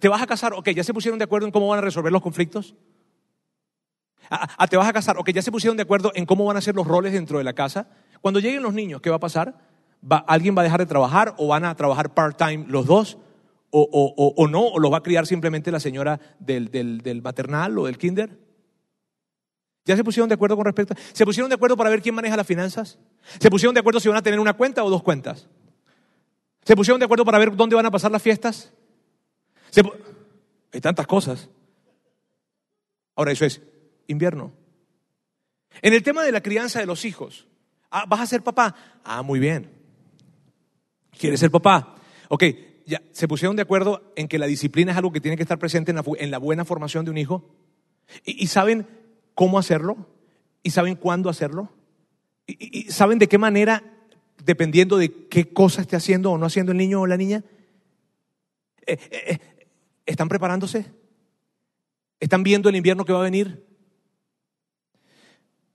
[0.00, 0.52] ¿Te vas a casar?
[0.54, 2.74] Ok, ¿ya se pusieron de acuerdo en cómo van a resolver los conflictos?
[4.30, 5.18] Ah, ah, ¿Te vas a casar?
[5.18, 7.44] Ok, ¿ya se pusieron de acuerdo en cómo van a ser los roles dentro de
[7.44, 7.88] la casa?
[8.20, 9.54] Cuando lleguen los niños, ¿qué va a pasar?
[10.26, 13.18] ¿Alguien va a dejar de trabajar o van a trabajar part-time los dos?
[13.70, 14.62] O, no?
[14.62, 18.38] ¿O los va a criar simplemente la señora del, del maternal o del kinder?
[19.84, 20.94] ¿Ya se pusieron de acuerdo con respecto?
[21.12, 22.98] ¿Se pusieron de acuerdo para ver quién maneja las finanzas?
[23.38, 25.48] ¿Se pusieron de acuerdo si van a tener una cuenta o dos cuentas?
[26.64, 28.72] ¿Se pusieron de acuerdo para ver dónde van a pasar las fiestas?
[30.72, 31.48] Hay tantas cosas.
[33.14, 33.62] Ahora, eso es
[34.06, 34.52] invierno.
[35.82, 37.46] En el tema de la crianza de los hijos,
[37.90, 38.74] ah, ¿vas a ser papá?
[39.04, 39.70] Ah, muy bien.
[41.18, 41.96] ¿Quieres ser papá?
[42.28, 42.44] Ok,
[42.86, 45.58] ya, ¿se pusieron de acuerdo en que la disciplina es algo que tiene que estar
[45.58, 47.44] presente en la, buena formación de un hijo?
[48.24, 48.86] ¿Y, saben
[49.34, 49.96] cómo hacerlo?
[50.62, 51.72] ¿Y saben cuándo hacerlo?
[52.46, 53.82] ¿Y, saben de qué manera,
[54.44, 57.44] dependiendo de qué cosa esté haciendo o no haciendo el niño o la niña?
[58.86, 59.38] Eh, eh, eh,
[60.06, 60.86] ¿Están preparándose?
[62.20, 63.66] ¿Están viendo el invierno que va a venir?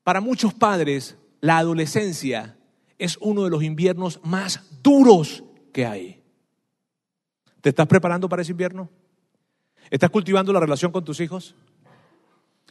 [0.03, 2.57] Para muchos padres, la adolescencia
[2.97, 6.23] es uno de los inviernos más duros que hay.
[7.61, 8.89] ¿Te estás preparando para ese invierno?
[9.89, 11.55] ¿Estás cultivando la relación con tus hijos?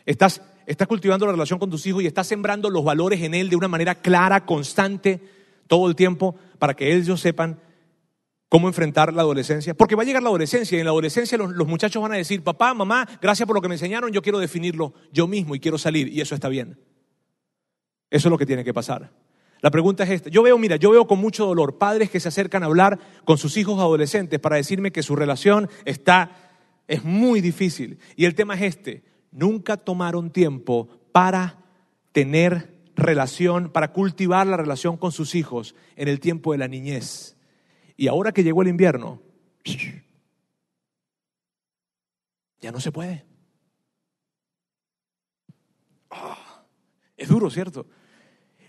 [0.06, 3.50] ¿Estás, ¿Estás cultivando la relación con tus hijos y estás sembrando los valores en él
[3.50, 5.20] de una manera clara, constante,
[5.66, 7.60] todo el tiempo, para que ellos sepan
[8.50, 9.72] cómo enfrentar la adolescencia.
[9.74, 12.42] Porque va a llegar la adolescencia y en la adolescencia los, muchachos van a decir,
[12.42, 15.78] papá, mamá, gracias por lo que me enseñaron, yo quiero definirlo yo mismo y quiero
[15.78, 16.78] salir y eso está bien.
[18.10, 19.12] Eso es lo que tiene que pasar.
[19.60, 20.30] La pregunta es esta.
[20.30, 23.38] Yo veo, mira, yo veo con mucho dolor padres que se acercan a hablar con
[23.38, 26.32] sus hijos adolescentes para decirme que su relación está,
[26.88, 28.00] es muy difícil.
[28.16, 29.04] Y el tema es este.
[29.30, 31.58] Nunca tomaron tiempo para
[32.10, 37.36] tener relación, para cultivar la relación con sus hijos en el tiempo de la niñez.
[38.00, 39.20] Y ahora que llegó el invierno,
[42.58, 43.26] ya no se puede.
[46.08, 46.64] Ah,
[47.14, 47.86] es duro, ¿cierto?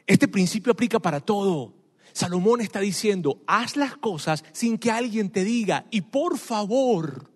[0.06, 1.74] Este principio aplica para todo.
[2.12, 7.32] Salomón está diciendo, haz las cosas sin que alguien te diga y por favor,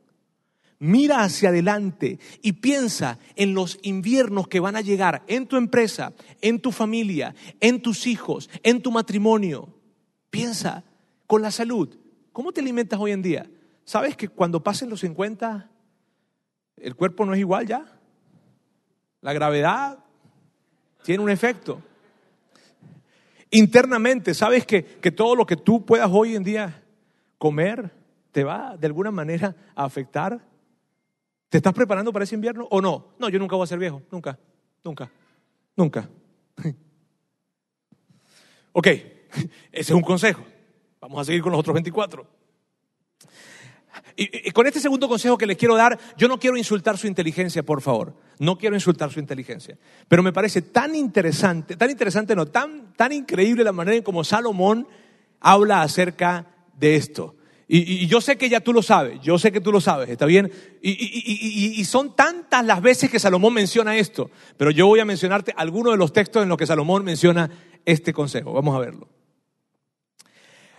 [0.79, 6.11] mira hacia adelante y piensa en los inviernos que van a llegar en tu empresa,
[6.41, 9.73] en tu familia, en tus hijos, en tu matrimonio.
[10.29, 10.83] Piensa
[11.27, 11.97] con la salud.
[12.31, 13.49] ¿Cómo te alimentas hoy en día?
[13.83, 15.69] ¿Sabes que cuando pasen los 50
[16.77, 17.85] el cuerpo no es igual ya?
[19.21, 19.99] La gravedad
[21.03, 21.81] tiene un efecto.
[23.51, 26.83] Internamente, ¿sabes que, que todo lo que tú puedas hoy en día
[27.37, 27.91] comer
[28.31, 30.45] te va de alguna manera a afectar?
[31.49, 33.13] ¿Te estás preparando para ese invierno o no?
[33.17, 34.37] No, yo nunca voy a ser viejo, nunca,
[34.83, 35.09] nunca,
[35.75, 36.09] nunca.
[38.77, 40.43] Ok, ese es un consejo.
[41.05, 42.25] Vamos a seguir con los otros 24.
[44.15, 47.61] Y, con este segundo consejo que les quiero dar, yo no quiero insultar su inteligencia,
[47.61, 48.15] por favor.
[48.39, 49.77] No quiero insultar su inteligencia.
[50.07, 54.23] Pero me parece tan interesante, tan interesante, no, tan, tan increíble la manera en cómo
[54.23, 54.87] Salomón
[55.39, 57.35] habla acerca de esto.
[57.67, 60.25] Y, yo sé que ya tú lo sabes, yo sé que tú lo sabes, ¿está
[60.25, 60.51] bien?
[60.81, 65.93] Y, son tantas las veces que Salomón menciona esto, pero yo voy a mencionarte algunos
[65.93, 67.51] de los textos en los que Salomón menciona
[67.85, 68.53] este consejo.
[68.53, 69.14] Vamos a verlo.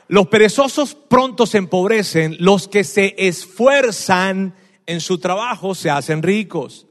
[0.09, 4.55] Los perezosos pronto se empobrecen, los que se esfuerzan
[4.87, 6.87] en su trabajo se hacen ricos.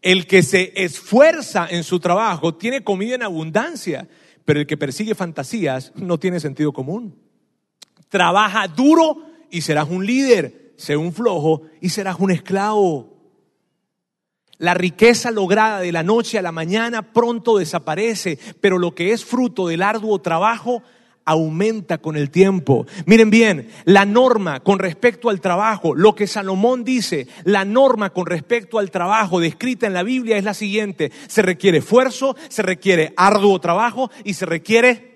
[0.00, 4.08] El que se esfuerza en su trabajo tiene comida en abundancia,
[4.44, 7.18] pero el que persigue fantasías no tiene sentido común.
[8.08, 13.16] Trabaja duro y serás un líder, sé un flojo y serás un esclavo.
[14.58, 19.24] La riqueza lograda de la noche a la mañana pronto desaparece, pero lo que es
[19.24, 20.82] fruto del arduo trabajo
[21.26, 22.86] aumenta con el tiempo.
[23.04, 28.26] Miren bien, la norma con respecto al trabajo, lo que Salomón dice, la norma con
[28.26, 31.12] respecto al trabajo descrita en la Biblia es la siguiente.
[31.26, 35.15] Se requiere esfuerzo, se requiere arduo trabajo y se requiere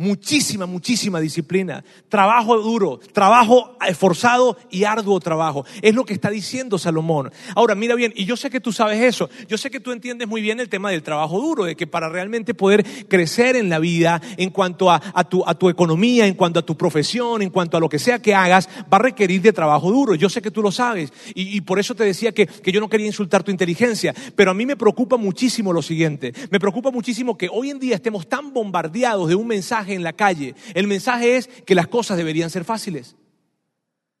[0.00, 1.84] Muchísima, muchísima disciplina.
[2.08, 5.66] Trabajo duro, trabajo esforzado y arduo trabajo.
[5.82, 7.30] Es lo que está diciendo Salomón.
[7.54, 9.28] Ahora, mira bien, y yo sé que tú sabes eso.
[9.46, 12.08] Yo sé que tú entiendes muy bien el tema del trabajo duro, de que para
[12.08, 16.60] realmente poder crecer en la vida, en cuanto a, tu, a tu economía, en cuanto
[16.60, 19.52] a tu profesión, en cuanto a lo que sea que hagas, va a requerir de
[19.52, 20.14] trabajo duro.
[20.14, 21.12] Yo sé que tú lo sabes.
[21.34, 24.14] Y, y por eso te decía que, que yo no quería insultar tu inteligencia.
[24.34, 26.32] Pero a mí me preocupa muchísimo lo siguiente.
[26.50, 30.12] Me preocupa muchísimo que hoy en día estemos tan bombardeados de un mensaje en la
[30.12, 30.54] calle.
[30.74, 33.16] El mensaje es que las cosas deberían ser fáciles.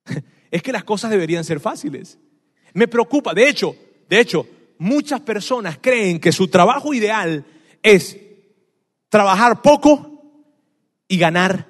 [0.52, 2.18] Es que las cosas deberían ser fáciles.
[2.74, 3.76] Me preocupa, de hecho,
[4.08, 7.44] de hecho, muchas personas creen que su trabajo ideal
[7.84, 8.18] es
[9.08, 10.10] trabajar poco
[11.06, 11.68] y ganar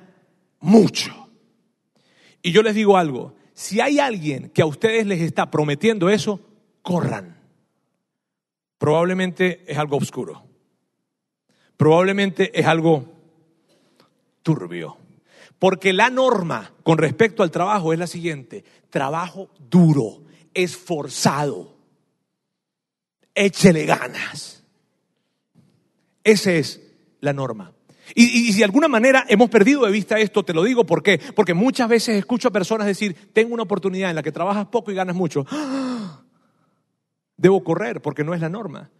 [0.60, 1.28] mucho.
[2.42, 6.40] Y yo les digo algo, si hay alguien que a ustedes les está prometiendo eso,
[6.80, 7.36] corran.
[8.78, 10.42] Probablemente es algo oscuro.
[11.76, 13.19] Probablemente es algo
[14.42, 14.96] turbio.
[15.58, 20.22] Porque la norma con respecto al trabajo es la siguiente, trabajo duro,
[20.54, 21.76] esforzado,
[23.34, 24.64] échele ganas.
[26.24, 26.80] Esa es
[27.20, 27.72] la norma.
[28.14, 31.20] Y, si de alguna manera hemos perdido de vista esto, te lo digo, ¿por qué?
[31.34, 34.90] Porque muchas veces escucho a personas decir, tengo una oportunidad en la que trabajas poco
[34.90, 35.46] y ganas mucho.
[37.36, 38.90] Debo correr porque no es la norma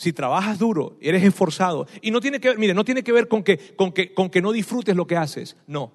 [0.00, 3.28] si trabajas duro, eres esforzado, y no tiene que ver, mire, no tiene que ver
[3.28, 5.92] con que, con que, con que no disfrutes lo que haces, no.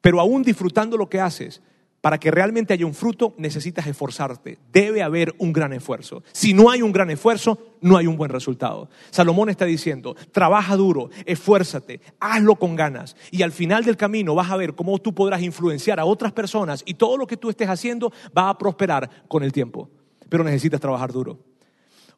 [0.00, 1.60] Pero aún disfrutando lo que haces,
[2.00, 4.56] para que realmente haya un fruto, necesitas esforzarte.
[4.72, 6.22] Debe haber un gran esfuerzo.
[6.32, 8.88] Si no hay un gran esfuerzo, no hay un buen resultado.
[9.10, 13.16] Salomón está diciendo, trabaja duro, esfuérzate, hazlo con ganas.
[13.30, 16.82] Y al final del camino vas a ver cómo tú podrás influenciar a otras personas
[16.86, 19.90] y todo lo que tú estés haciendo va a prosperar con el tiempo.
[20.30, 21.55] Pero necesitas trabajar duro.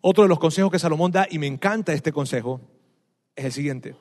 [0.00, 2.60] Otro de los consejos que Salomón da, y me encanta este consejo,
[3.34, 3.96] es el siguiente.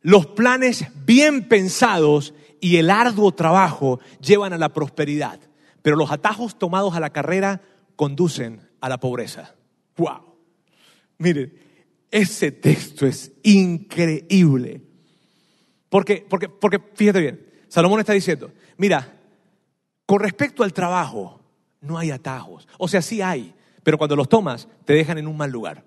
[0.00, 5.40] Los planes bien pensados y el arduo trabajo llevan a la prosperidad,
[5.82, 7.62] pero los atajos tomados a la carrera
[7.96, 9.54] conducen a la pobreza.
[9.96, 10.34] ¡Wow!
[11.18, 11.58] Miren,
[12.10, 14.82] ese texto es increíble.
[15.88, 19.20] Porque, porque, porque, fíjate bien, Salomón está diciendo, mira,
[20.06, 21.40] con respecto al trabajo,
[21.80, 22.68] no hay atajos.
[22.78, 23.54] O sea, sí hay,
[23.84, 25.84] pero cuando los tomas te dejan en un mal lugar.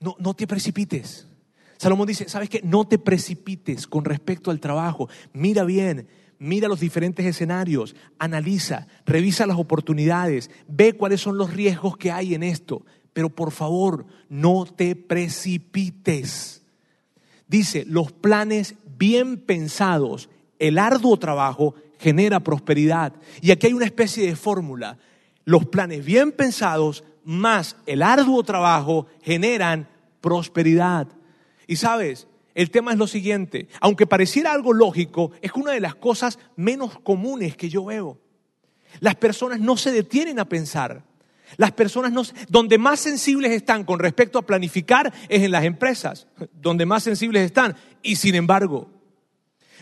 [0.00, 1.26] No, no te precipites.
[1.76, 2.62] Salomón dice, ¿sabes qué?
[2.62, 5.08] No te precipites con respecto al trabajo.
[5.32, 11.96] Mira bien, mira los diferentes escenarios, analiza, revisa las oportunidades, ve cuáles son los riesgos
[11.96, 12.86] que hay en esto.
[13.12, 16.64] Pero por favor, no te precipites.
[17.48, 23.12] Dice, los planes bien pensados, el arduo trabajo genera prosperidad.
[23.40, 24.98] Y aquí hay una especie de fórmula.
[25.44, 29.88] Los planes bien pensados más el arduo trabajo generan
[30.20, 31.08] prosperidad.
[31.66, 35.94] Y sabes, el tema es lo siguiente, aunque pareciera algo lógico, es una de las
[35.94, 38.18] cosas menos comunes que yo veo.
[39.00, 41.04] Las personas no se detienen a pensar.
[41.58, 46.28] Las personas no, donde más sensibles están con respecto a planificar es en las empresas,
[46.52, 47.76] donde más sensibles están.
[48.02, 48.90] Y sin embargo,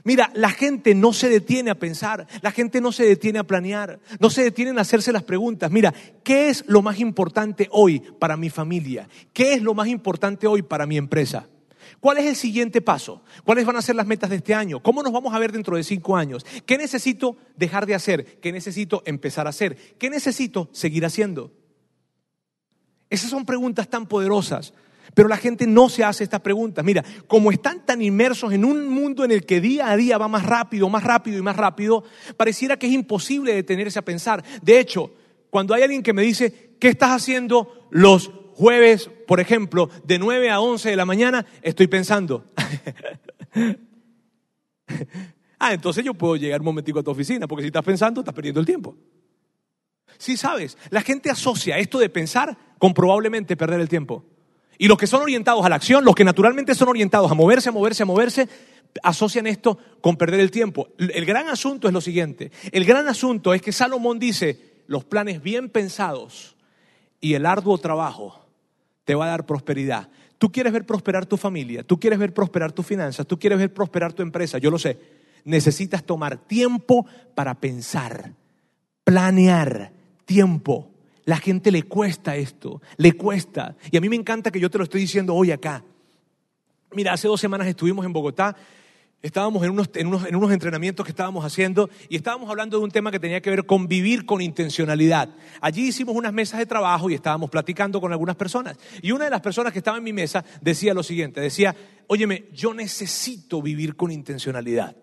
[0.02, 4.00] Mira, la gente no se detiene a pensar, la gente no se detiene a planear,
[4.18, 5.70] no se detiene a hacerse las preguntas.
[5.70, 9.08] Mira, ¿qué es lo más importante hoy para mi familia?
[9.32, 11.48] ¿Qué es lo más importante hoy para mi empresa?
[12.00, 13.22] ¿Cuál es el siguiente paso?
[13.44, 14.82] ¿Cuáles van a ser las metas de este año?
[14.82, 16.44] ¿Cómo nos vamos a ver dentro de cinco años?
[16.66, 18.40] ¿Qué necesito dejar de hacer?
[18.40, 19.76] ¿Qué necesito empezar a hacer?
[19.98, 21.52] ¿Qué necesito seguir haciendo?
[23.08, 24.74] Esas son preguntas tan poderosas
[25.14, 26.84] pero la gente no se hace estas preguntas.
[26.84, 30.28] Mira, como están tan inmersos en un mundo en el que día a día va
[30.28, 32.04] más rápido, más rápido y más rápido,
[32.36, 34.44] pareciera que es imposible detenerse a pensar.
[34.62, 35.12] De hecho,
[35.50, 40.50] cuando hay alguien que me dice, ¿qué estás haciendo los jueves, por ejemplo, de 9
[40.50, 41.46] a 11 de la mañana?
[41.62, 42.44] Estoy pensando.
[45.58, 48.34] ah, entonces yo puedo llegar un momentico a tu oficina, porque si estás pensando, estás
[48.34, 48.96] perdiendo el tiempo.
[50.18, 54.24] Sí, sabes, la gente asocia esto de pensar con probablemente perder el tiempo.
[54.78, 57.68] Y los que son orientados a la acción, los que naturalmente son orientados a moverse,
[57.68, 58.48] a moverse, a moverse,
[59.02, 60.88] asocian esto con perder el tiempo.
[60.98, 62.50] El gran asunto es lo siguiente.
[62.72, 66.56] El gran asunto es que Salomón dice, los planes bien pensados
[67.20, 68.46] y el arduo trabajo
[69.04, 70.08] te va a dar prosperidad.
[70.38, 73.72] Tú quieres ver prosperar tu familia, tú quieres ver prosperar tus finanzas, tú quieres ver
[73.72, 74.98] prosperar tu empresa, yo lo sé.
[75.44, 78.32] Necesitas tomar tiempo para pensar,
[79.04, 79.92] planear,
[80.24, 80.90] tiempo.
[81.24, 83.76] La gente le cuesta esto, le cuesta.
[83.90, 85.82] Y a mí me encanta que yo te lo estoy diciendo hoy acá.
[86.92, 88.54] Mira, hace dos semanas estuvimos en Bogotá,
[89.22, 92.84] estábamos en unos, en, unos, en unos, entrenamientos que estábamos haciendo y estábamos hablando de
[92.84, 95.30] un tema que tenía que ver con vivir con intencionalidad.
[95.62, 98.76] Allí hicimos unas mesas de trabajo y estábamos platicando con algunas personas.
[99.00, 101.74] Y una de las personas que estaba en mi mesa decía lo siguiente, decía,
[102.06, 104.94] óyeme, yo necesito vivir con intencionalidad.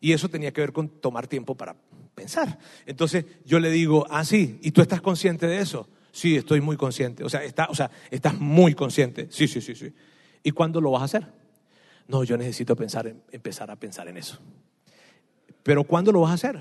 [0.00, 1.74] Y eso tenía que ver con tomar tiempo para
[2.14, 2.58] pensar.
[2.86, 5.88] Entonces yo le digo, ah, sí, ¿y tú estás consciente de eso?
[6.12, 7.24] Sí, estoy muy consciente.
[7.24, 9.28] O sea, está, o sea, estás muy consciente.
[9.30, 9.92] Sí, sí, sí, sí.
[10.42, 11.26] ¿Y cuándo lo vas a hacer?
[12.08, 14.38] No, yo necesito pensar empezar a pensar en eso.
[15.62, 16.60] ¿Pero cuándo lo vas a hacer?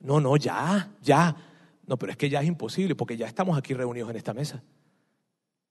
[0.00, 1.36] No, no, ya, ya.
[1.86, 4.62] No, pero es que ya es imposible porque ya estamos aquí reunidos en esta mesa.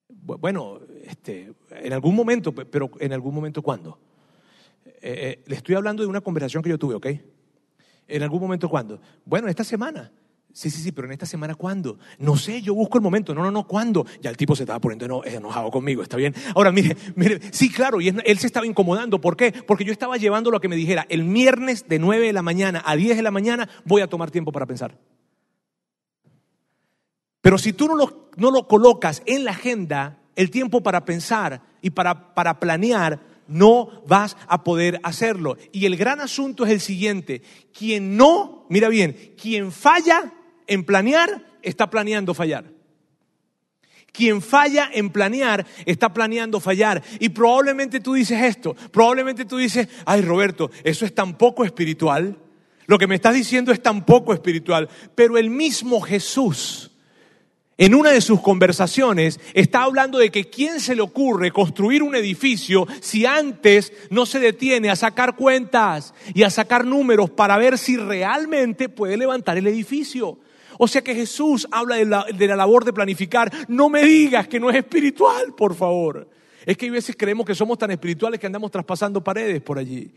[0.08, 4.00] Bueno, este, en algún momento, pero en algún momento ¿cuándo?
[4.86, 7.08] Eh, eh, le estoy hablando de una conversación que yo tuve, ¿ok?
[8.08, 9.00] ¿En algún momento cuándo?
[9.26, 10.12] Bueno, esta semana.
[10.56, 12.00] Sí, sí, sí, pero en esta semana ¿cuándo?
[12.18, 13.36] No sé, yo busco el momento.
[13.36, 14.06] No, no, no, ¿cuándo?
[14.22, 16.34] Ya el tipo se estaba poniendo enojado conmigo, ¿está bien?
[16.56, 19.20] Ahora, mire, mire, sí, claro, y él se estaba incomodando.
[19.20, 19.52] ¿Por qué?
[19.52, 22.82] Porque yo estaba llevando lo que me dijera, el viernes de 9 de la mañana
[22.86, 24.98] a 10 de la mañana voy a tomar tiempo para pensar.
[27.42, 27.90] Pero si tú
[28.38, 34.38] no lo, colocas en la agenda, el tiempo para pensar y para planear, no vas
[34.48, 35.58] a poder hacerlo.
[35.72, 37.42] Y el gran asunto es el siguiente,
[37.78, 40.34] quien no, mira bien, quien falla
[40.68, 42.66] en planear, está planeando fallar.
[44.12, 47.04] Quien falla en planear está planeando fallar.
[47.20, 52.38] Y probablemente tú dices esto, probablemente tú dices, ay Roberto, eso es tan poco espiritual.
[52.88, 54.88] Lo que me estás diciendo es tan poco espiritual.
[55.16, 56.92] Pero el mismo Jesús
[57.78, 62.16] en una de sus conversaciones está hablando de que quién se le ocurre construir un
[62.16, 67.78] edificio si antes no se detiene a sacar cuentas y a sacar números para ver
[67.78, 70.40] si realmente puede levantar el edificio.
[70.78, 72.06] O sea que Jesús habla de
[72.48, 73.52] la, labor de planificar.
[73.68, 76.30] No me digas que no es espiritual, por favor.
[76.66, 80.12] Es que a veces creemos que somos tan espirituales que andamos traspasando paredes por allí.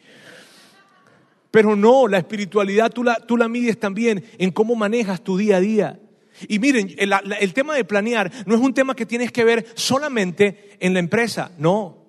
[1.50, 5.56] Pero no, la espiritualidad tú la, tú la mides también en cómo manejas tu día
[5.56, 6.00] a día.
[6.46, 10.76] Y miren, el, tema de planear no es un tema que tienes que ver solamente
[10.80, 12.06] en la empresa, no.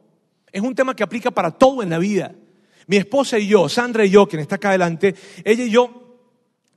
[0.51, 2.35] Es un tema que aplica para todo en la vida.
[2.87, 6.17] Mi esposa y yo, Sandra y yo, quien está acá adelante, ella y yo,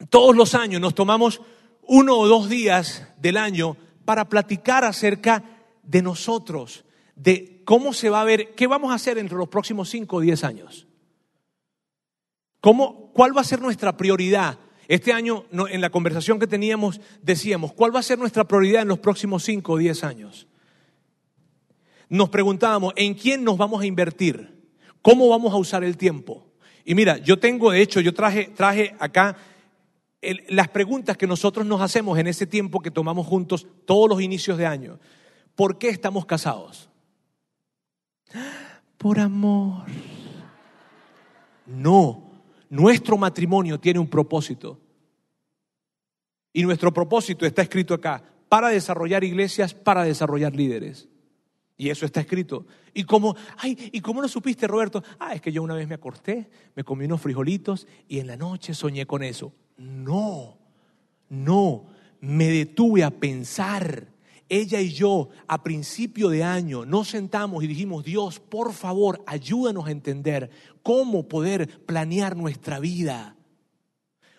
[0.08, 1.40] todos los años nos tomamos
[1.82, 5.42] uno o dos días del año para platicar acerca
[5.82, 6.84] de nosotros,
[7.16, 10.20] de cómo se va a ver, qué vamos a hacer entre los próximos cinco o
[10.20, 10.86] diez años.
[12.60, 14.58] ¿Cómo, ¿Cuál va a ser nuestra prioridad?
[14.88, 18.88] Este año, en la conversación que teníamos, decíamos, ¿cuál va a ser nuestra prioridad en
[18.88, 20.46] los próximos 5 o 10 años?
[22.08, 24.62] Nos preguntábamos, ¿en quién nos vamos a invertir?
[25.00, 26.46] ¿Cómo vamos a usar el tiempo?
[26.84, 29.36] Y mira, yo tengo, de hecho, yo traje, traje acá
[30.48, 34.56] las preguntas que nosotros nos hacemos en ese tiempo que tomamos juntos todos los inicios
[34.58, 35.00] de año.
[35.54, 36.88] ¿Por qué estamos casados?
[38.98, 39.86] Por amor.
[41.66, 42.31] No,
[42.72, 44.80] nuestro matrimonio tiene un propósito.
[46.54, 51.06] Y nuestro propósito está escrito acá, para desarrollar iglesias, para desarrollar líderes.
[51.76, 52.66] Y eso está escrito.
[52.94, 55.04] ¿Y cómo, ay, ¿y cómo lo supiste, Roberto?
[55.18, 58.38] Ah, es que yo una vez me acosté, me comí unos frijolitos y en la
[58.38, 59.52] noche soñé con eso.
[59.76, 60.56] No,
[61.28, 61.86] no,
[62.20, 64.11] me detuve a pensar
[64.48, 69.86] ella y yo a principio de año nos sentamos y dijimos, Dios, por favor, ayúdanos
[69.86, 70.50] a entender
[70.82, 73.36] cómo poder planear nuestra vida.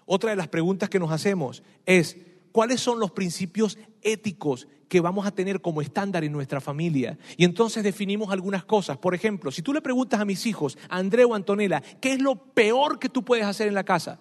[0.06, 2.18] Otra de las preguntas que nos hacemos es,
[2.52, 7.18] ¿cuáles son los principios éticos que vamos a tener como estándar en nuestra familia?
[7.38, 8.98] Y entonces definimos algunas cosas.
[8.98, 12.22] Por ejemplo, si tú le preguntas a mis hijos, a André o Antonella, ¿qué es
[12.22, 14.20] lo peor que tú puedes hacer en la casa?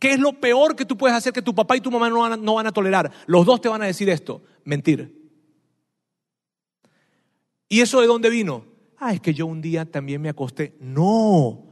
[0.00, 2.20] ¿Qué es lo peor que tú puedes hacer que tu papá y tu mamá no
[2.20, 3.12] van, a, no van a tolerar?
[3.26, 5.14] Los dos te van a decir esto, mentir.
[7.68, 8.64] ¿Y eso de dónde vino?
[8.98, 10.74] Ah, es que yo un día también me acosté.
[10.80, 11.66] No.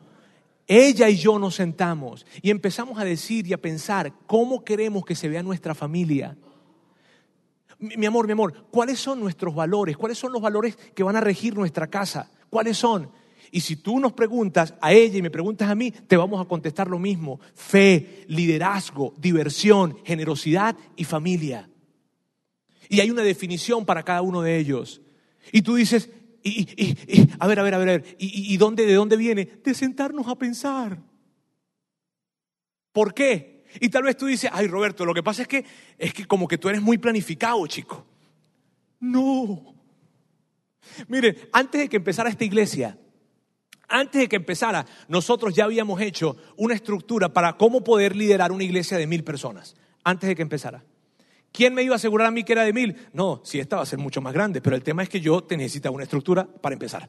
[0.66, 5.14] Ella y yo nos sentamos y empezamos a decir y a pensar cómo queremos que
[5.14, 6.36] se vea nuestra familia.
[7.78, 9.96] Mi amor, mi amor, ¿cuáles son nuestros valores?
[9.96, 12.30] ¿Cuáles son los valores que van a regir nuestra casa?
[12.50, 13.10] ¿Cuáles son?
[13.50, 16.48] Y si tú nos preguntas a ella y me preguntas a mí, te vamos a
[16.48, 17.40] contestar lo mismo.
[17.54, 21.68] Fe, liderazgo, diversión, generosidad y familia.
[22.88, 25.00] Y hay una definición para cada uno de ellos.
[25.52, 26.10] Y tú dices,
[27.38, 29.44] a ver, a ver, a ver, a ver, ¿y, dónde, de dónde viene?
[29.64, 30.98] De sentarnos a pensar.
[32.92, 33.64] ¿Por qué?
[33.80, 35.64] Y tal vez tú dices, ay Roberto, lo que pasa es que
[35.98, 38.06] es que como que tú eres muy planificado, chico.
[39.00, 39.74] No.
[41.06, 42.98] Miren, antes de que empezara esta iglesia,
[43.88, 48.64] antes de que empezara, nosotros ya habíamos hecho una estructura para cómo poder liderar una
[48.64, 49.76] iglesia de mil personas.
[50.04, 50.84] Antes de que empezara.
[51.52, 52.96] ¿Quién me iba a asegurar a mí que era de mil?
[53.12, 55.46] No, sí, esta va a ser mucho más grande, pero el tema es que yo
[55.50, 57.08] necesitaba una estructura para empezar.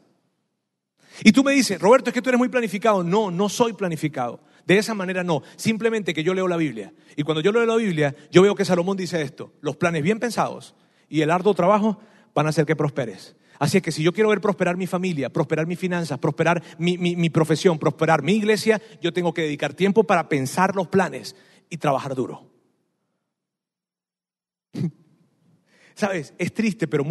[1.23, 3.03] Y tú me dices, Roberto, es que tú eres muy planificado.
[3.03, 4.39] No, no soy planificado.
[4.65, 5.43] De esa manera no.
[5.57, 6.93] Simplemente que yo leo la Biblia.
[7.15, 9.53] Y cuando yo leo la Biblia, yo veo que Salomón dice esto.
[9.61, 10.75] Los planes bien pensados
[11.09, 11.99] y el arduo trabajo
[12.33, 13.35] van a hacer que prosperes.
[13.59, 16.97] Así es que si yo quiero ver prosperar mi familia, prosperar mis finanzas, prosperar mi,
[16.97, 21.35] mi profesión, prosperar mi iglesia, yo tengo que dedicar tiempo para pensar los planes
[21.69, 22.49] y trabajar duro.
[25.95, 27.05] Sabes, es triste, pero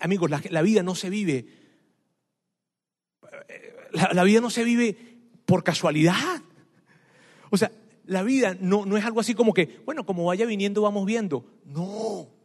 [0.00, 1.46] amigos, la, vida no se vive.
[3.92, 4.96] La, vida no se vive
[5.46, 6.42] por casualidad.
[7.50, 7.72] O sea,
[8.04, 11.46] la vida no, no es algo así como que, bueno, como vaya viniendo, vamos viendo.
[11.64, 12.37] No.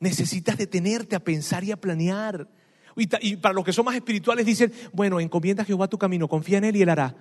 [0.00, 2.48] Necesitas detenerte a pensar y a planear.
[2.96, 6.58] Y, para los que son más espirituales dicen, bueno, encomienda a Jehová tu camino, confía
[6.58, 7.16] en Él y Él hará.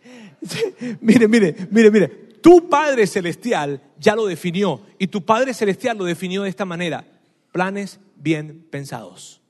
[1.00, 2.08] mire, mire, mire, mire.
[2.40, 7.04] Tu Padre Celestial ya lo definió y tu Padre Celestial lo definió de esta manera.
[7.52, 9.40] Planes bien pensados.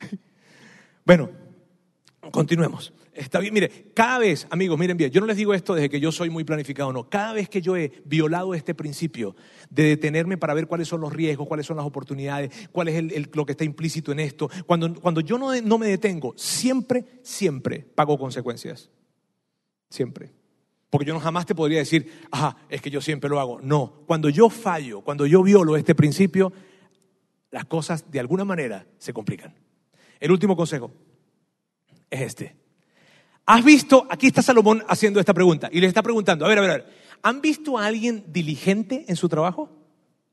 [1.06, 1.28] Bueno,
[2.30, 2.90] continuemos.
[3.14, 6.00] Está bien, mire, cada vez, amigos, miren bien, yo no les digo esto desde que
[6.00, 7.08] yo soy muy planificado, no.
[7.08, 9.36] Cada vez que yo he violado este principio
[9.70, 13.46] de detenerme para ver cuáles son los riesgos, cuáles son las oportunidades, cuál es lo
[13.46, 18.18] que está implícito en esto, cuando, cuando yo no, no me detengo, siempre, siempre pago
[18.18, 18.90] consecuencias.
[19.88, 20.32] Siempre.
[20.90, 23.60] Porque yo no jamás te podría decir, ajá, es que yo siempre lo hago.
[23.60, 26.52] No, cuando yo fallo, cuando yo violo este principio,
[27.52, 29.54] las cosas de alguna manera se complican.
[30.18, 30.90] El último consejo
[32.10, 32.63] es este.
[33.46, 34.06] ¿Has visto?
[34.10, 36.74] Aquí está Salomón haciendo esta pregunta y le está preguntando, a ver, a ver, a
[36.74, 36.86] ver,
[37.22, 39.70] ¿han visto a alguien diligente en su trabajo?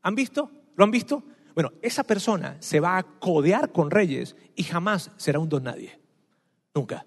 [0.01, 0.49] ¿Han visto?
[0.75, 1.23] ¿Lo han visto?
[1.53, 5.99] Bueno, esa persona se va a codear con reyes y jamás será un don nadie.
[6.73, 7.05] Nunca.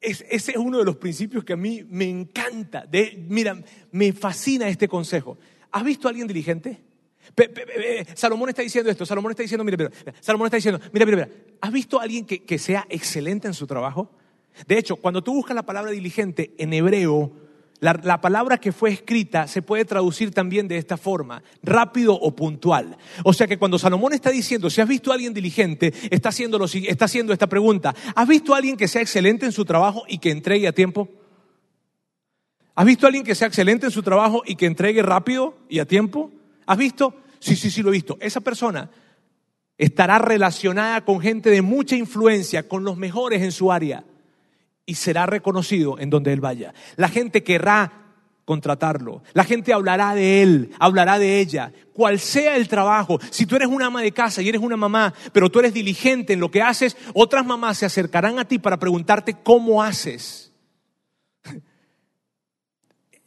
[0.00, 2.88] ese es uno de los principios que a mí me encanta.
[3.28, 3.62] Mira,
[3.92, 5.38] me fascina este consejo.
[5.70, 6.82] ¿Has visto a alguien diligente?
[8.14, 11.28] Salomón está diciendo esto, Salomón está diciendo, mira, mira, Salomón está diciendo, mira, mira, mira,
[11.60, 14.10] ¿has visto a alguien que, que sea excelente en su trabajo?
[14.66, 17.32] De hecho, cuando tú buscas la palabra diligente en hebreo,
[17.80, 22.34] la, la, palabra que fue escrita se puede traducir también de esta forma, rápido o
[22.34, 22.96] puntual.
[23.22, 26.58] O sea que cuando Salomón está diciendo, si has visto a alguien diligente, está haciendo,
[26.58, 30.02] lo, está haciendo esta pregunta, ¿has visto a alguien que sea excelente en su trabajo
[30.08, 31.08] y que entregue a tiempo?
[32.74, 35.78] ¿Has visto a alguien que sea excelente en su trabajo y que entregue rápido y
[35.78, 36.32] a tiempo?
[36.68, 37.14] ¿Has visto?
[37.38, 38.18] Sí, sí, sí, lo he visto.
[38.20, 38.90] Esa persona
[39.78, 44.04] estará relacionada con gente de mucha influencia, con los mejores en su área,
[44.84, 46.74] y será reconocido en donde él vaya.
[46.96, 48.08] La gente querrá
[48.44, 49.22] contratarlo.
[49.32, 53.18] La gente hablará de él, hablará de ella, cual sea el trabajo.
[53.30, 56.34] Si tú eres una ama de casa y eres una mamá, pero tú eres diligente
[56.34, 60.52] en lo que haces, otras mamás se acercarán a ti para preguntarte cómo haces.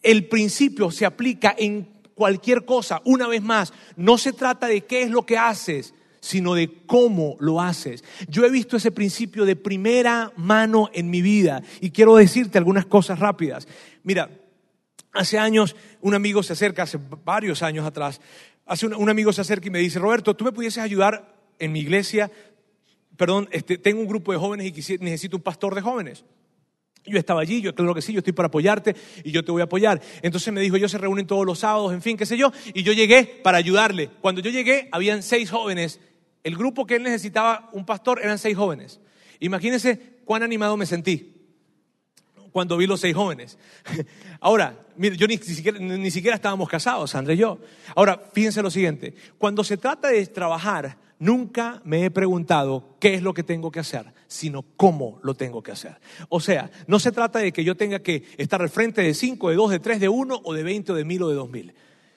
[0.03, 5.03] El principio se aplica en cualquier cosa, una vez más, no se trata de qué
[5.03, 8.03] es lo que haces, sino de cómo lo haces.
[8.30, 12.86] Yo he visto ese principio de primera mano en mi vida y quiero decirte algunas
[12.86, 13.68] cosas rápidas.
[14.03, 14.30] Mira,
[15.14, 18.22] hace años un amigo se acerca, hace varios años atrás,
[18.66, 21.80] hace un, amigo se acerca y me dice, Roberto, ¿tú me pudieses ayudar en mi
[21.80, 22.32] iglesia?
[23.18, 26.24] Perdón, este, tengo un grupo de jóvenes y necesito un pastor de jóvenes.
[27.05, 29.61] Yo estaba allí, yo claro que sí, yo estoy para apoyarte y yo te voy
[29.61, 30.01] a apoyar.
[30.21, 32.83] Entonces me dijo, ellos se reúnen todos los sábados, en fin, qué sé yo, y
[32.83, 34.09] yo llegué para ayudarle.
[34.21, 35.99] Cuando yo llegué, habían seis jóvenes.
[36.43, 38.99] El grupo que él necesitaba, un pastor, eran seis jóvenes.
[39.39, 41.41] Imagínense cuán animado me sentí
[42.51, 43.57] cuando vi los seis jóvenes.
[44.39, 47.59] Ahora, mire, yo ni siquiera, ni siquiera estábamos casados, André y yo.
[47.95, 53.22] Ahora, fíjense lo siguiente, cuando se trata de trabajar, Nunca me he preguntado qué es
[53.22, 55.99] lo que tengo que hacer, sino cómo lo tengo que hacer.
[56.30, 59.51] O sea, no se trata de que yo tenga que estar al frente de cinco,
[59.51, 61.47] de dos, de tres, de uno, o de veinte, o de mil, o de dos
[61.47, 61.76] mil.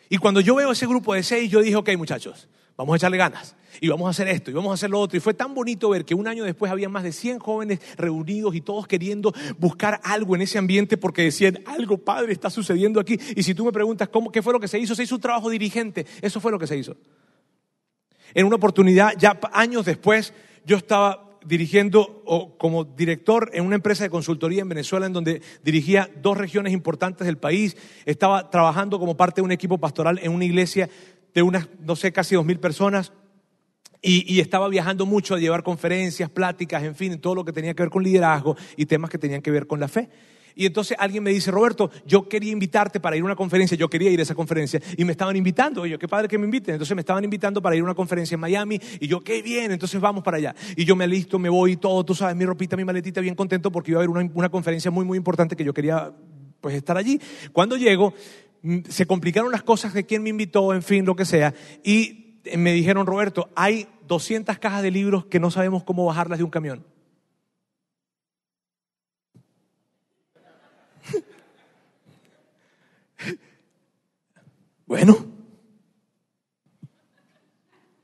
[0.09, 2.49] Y cuando yo veo ese grupo de seis, yo dije, ok muchachos,
[2.79, 5.19] vamos a echarle ganas, y vamos a hacer esto, y vamos a hacer lo otro.
[5.19, 8.55] Y fue tan bonito ver que un año después había más de 100 jóvenes reunidos
[8.55, 13.19] y todos queriendo buscar algo en ese ambiente porque decían, algo padre está sucediendo aquí.
[13.37, 14.95] Y si tú me preguntas, ¿cómo, ¿qué fue lo que se hizo?
[14.95, 16.97] Se hizo un trabajo dirigente, eso fue lo que se hizo.
[18.35, 20.35] En una oportunidad, ya años después,
[20.67, 25.43] yo estaba dirigiendo o como director en una empresa de consultoría en Venezuela en donde
[25.63, 27.77] dirigía dos regiones importantes del país.
[28.07, 30.89] Estaba trabajando como parte de un equipo pastoral en una iglesia
[31.33, 33.13] de unas, no sé, casi dos mil personas.
[34.01, 37.73] Y, y, estaba viajando mucho a llevar conferencias, pláticas, en fin, todo lo que tenía
[37.73, 40.11] que ver con liderazgo y temas que tenían que ver con la fe.
[40.55, 43.89] Y entonces alguien me dice, Roberto, yo quería invitarte para ir a una conferencia, yo
[43.89, 46.75] quería ir a esa conferencia y me estaban invitando, yo, qué padre que me inviten.
[46.75, 49.73] Entonces me estaban invitando para ir a una conferencia en Miami y yo, qué bien,
[49.73, 50.55] entonces vamos para allá.
[50.77, 53.35] Y yo me listo, me voy y todo, tú sabes, mi ropita, mi maletita, bien
[53.35, 56.13] contento porque iba a haber una, una conferencia muy, muy importante que yo quería
[56.61, 57.21] pues estar allí.
[57.53, 58.15] Cuando llego,
[58.63, 61.53] mm, se complicaron las cosas de quién me invitó, en fin, lo que sea.
[61.83, 66.45] Y me dijeron, Roberto, hay 200 cajas de libros que no sabemos cómo bajarlas de
[66.45, 66.94] un camión.
[74.87, 75.17] Bueno,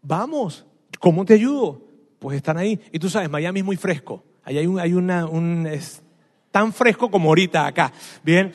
[0.03, 0.65] vamos,
[0.99, 1.83] ¿cómo te ayudo?
[2.19, 2.81] Pues están ahí.
[2.93, 4.25] Y tú sabes, Miami es muy fresco.
[4.45, 6.03] Ahí hay, un, hay una, un, es
[6.51, 7.93] tan fresco como ahorita acá.
[8.23, 8.53] Bien.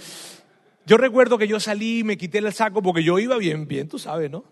[0.88, 3.98] Yo recuerdo que yo salí, me quité el saco porque yo iba bien, bien, tú
[3.98, 4.44] sabes, ¿no?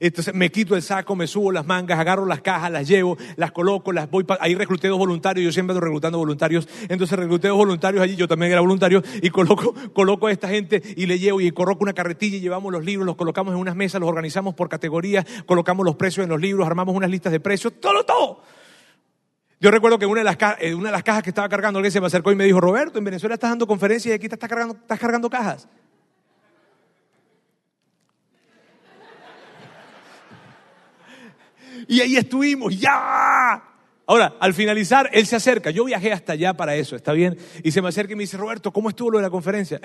[0.00, 3.52] Entonces me quito el saco, me subo las mangas, agarro las cajas, las llevo, las
[3.52, 4.24] coloco, las voy.
[4.40, 6.68] Ahí recluté dos voluntarios, yo siempre ando reclutando voluntarios.
[6.88, 10.82] Entonces recluté dos voluntarios allí, yo también era voluntario, y coloco, coloco a esta gente
[10.96, 13.76] y le llevo y coloco una carretilla y llevamos los libros, los colocamos en unas
[13.76, 17.40] mesas, los organizamos por categorías, colocamos los precios en los libros, armamos unas listas de
[17.40, 18.42] precios, todo, todo.
[19.58, 21.90] Yo recuerdo que una de las, eh, una de las cajas que estaba cargando, alguien
[21.90, 24.48] se me acercó y me dijo, Roberto, en Venezuela estás dando conferencias y aquí estás
[24.48, 25.66] cargando, estás cargando cajas.
[31.86, 33.62] Y ahí estuvimos, ya.
[34.06, 35.70] Ahora, al finalizar, él se acerca.
[35.70, 37.36] Yo viajé hasta allá para eso, ¿está bien?
[37.62, 39.80] Y se me acerca y me dice, Roberto, ¿cómo estuvo lo de la conferencia?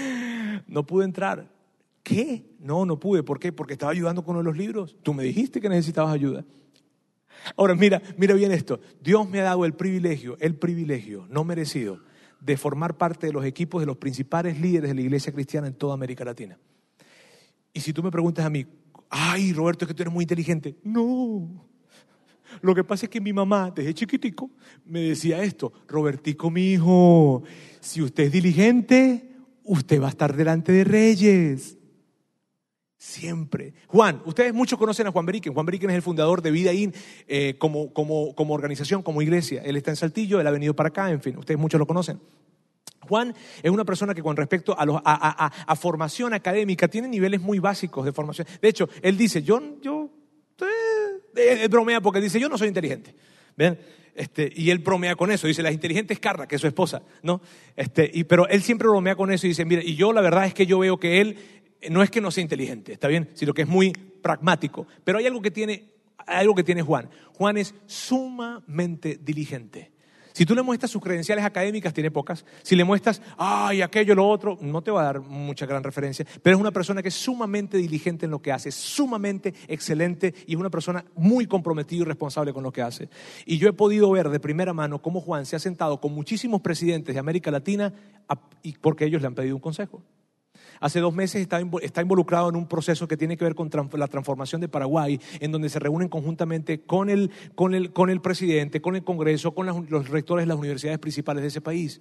[0.68, 1.48] no pude entrar.
[2.02, 2.44] ¿Qué?
[2.60, 3.22] No, no pude.
[3.22, 3.52] ¿Por qué?
[3.52, 4.96] Porque estaba ayudando con uno de los libros.
[5.02, 6.44] Tú me dijiste que necesitabas ayuda.
[7.56, 8.80] Ahora, mira, mira bien esto.
[9.00, 12.00] Dios me ha dado el privilegio, el privilegio no merecido,
[12.40, 15.74] de formar parte de los equipos de los principales líderes de la iglesia cristiana en
[15.74, 16.58] toda América Latina.
[17.72, 18.66] Y si tú me preguntas a mí,
[19.10, 20.76] ay, Roberto, es que tú eres muy inteligente.
[20.82, 21.66] No.
[22.60, 24.50] Lo que pasa es que mi mamá, desde chiquitico,
[24.84, 27.42] me decía esto, Robertico, mi hijo,
[27.80, 31.76] si usted es diligente, usted va a estar delante de reyes.
[32.96, 33.74] Siempre.
[33.86, 35.54] Juan, ustedes muchos conocen a Juan Beriken.
[35.54, 36.92] Juan Beriken es el fundador de Vida In
[37.28, 39.62] eh, como, como, como organización, como iglesia.
[39.64, 42.18] Él está en Saltillo, él ha venido para acá, en fin, ustedes muchos lo conocen.
[43.08, 48.12] Juan es una persona que con respecto a, formación académica tiene niveles muy básicos de
[48.12, 48.46] formación.
[48.60, 50.10] De hecho, él dice, yo, yo,
[51.36, 53.14] eh, bromea porque dice, yo no soy inteligente.
[53.56, 53.78] ¿Ven?
[54.14, 57.02] Este, y él bromea con eso, dice, la inteligente es Carla, que es su esposa,
[57.22, 57.40] ¿no?
[57.76, 60.44] Este, y, pero él siempre bromea con eso y dice, mira, y yo la verdad
[60.44, 61.36] es que yo veo que él
[61.88, 63.30] no es que no sea inteligente, ¿está bien?
[63.34, 64.86] Sino que es muy pragmático.
[65.04, 65.84] Pero hay algo que tiene,
[66.26, 67.08] hay algo que tiene Juan.
[67.34, 69.92] Juan es sumamente diligente.
[70.38, 72.44] Si tú le muestras sus credenciales académicas, tiene pocas.
[72.62, 76.24] Si le muestras, ay, aquello, lo otro, no te va a dar mucha gran referencia.
[76.44, 80.52] Pero es una persona que es sumamente diligente en lo que hace, sumamente excelente y
[80.52, 83.08] es una persona muy comprometida y responsable con lo que hace.
[83.46, 86.60] Y yo he podido ver de primera mano cómo Juan se ha sentado con muchísimos
[86.60, 87.92] presidentes de América Latina
[88.80, 90.04] porque ellos le han pedido un consejo.
[90.80, 91.60] Hace dos meses está,
[92.00, 95.68] involucrado en un proceso que tiene que ver con la transformación de Paraguay, en donde
[95.68, 100.08] se reúnen conjuntamente con el, con el, con el presidente, con el Congreso, con los
[100.08, 102.00] rectores de las universidades principales de ese país.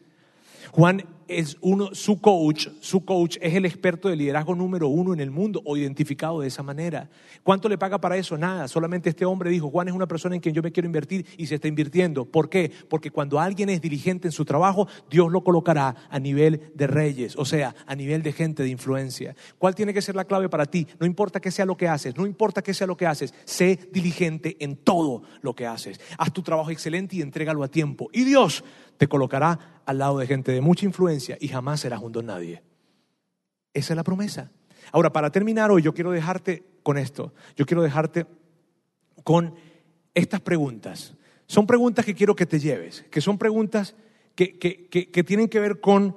[0.72, 5.20] Juan es uno, su coach, su coach es el experto de liderazgo número uno en
[5.20, 7.10] el mundo o identificado de esa manera.
[7.44, 8.38] ¿Cuánto le paga para eso?
[8.38, 8.68] Nada.
[8.68, 11.48] Solamente este hombre dijo, Juan es una persona en quien yo me quiero invertir y
[11.48, 12.26] se está invirtiendo.
[12.26, 12.72] ¿Por qué?
[12.90, 17.36] Porque cuando alguien es diligente en su trabajo, Dios lo colocará a nivel de reyes,
[17.38, 19.36] o sea, a nivel de gente de influencia.
[19.58, 20.88] ¿Cuál tiene que ser la clave para ti?
[21.00, 23.80] No importa qué sea lo que haces, no importa qué sea lo que haces, sé
[23.92, 26.00] diligente en todo lo que haces.
[26.18, 28.10] Haz tu trabajo excelente y entrégalo a tiempo.
[28.14, 28.64] Y Dios
[28.98, 32.64] te colocará al lado de gente de mucha influencia y jamás serás un don nadie.
[33.74, 34.52] Esa es la promesa.
[34.92, 37.34] Ahora, para terminar hoy, yo quiero dejarte con esto.
[37.56, 38.26] Yo quiero dejarte
[39.24, 39.56] con
[40.14, 41.16] estas preguntas.
[41.46, 43.96] Son preguntas que quiero que te lleves, que son preguntas
[44.36, 46.16] que, que tienen que ver con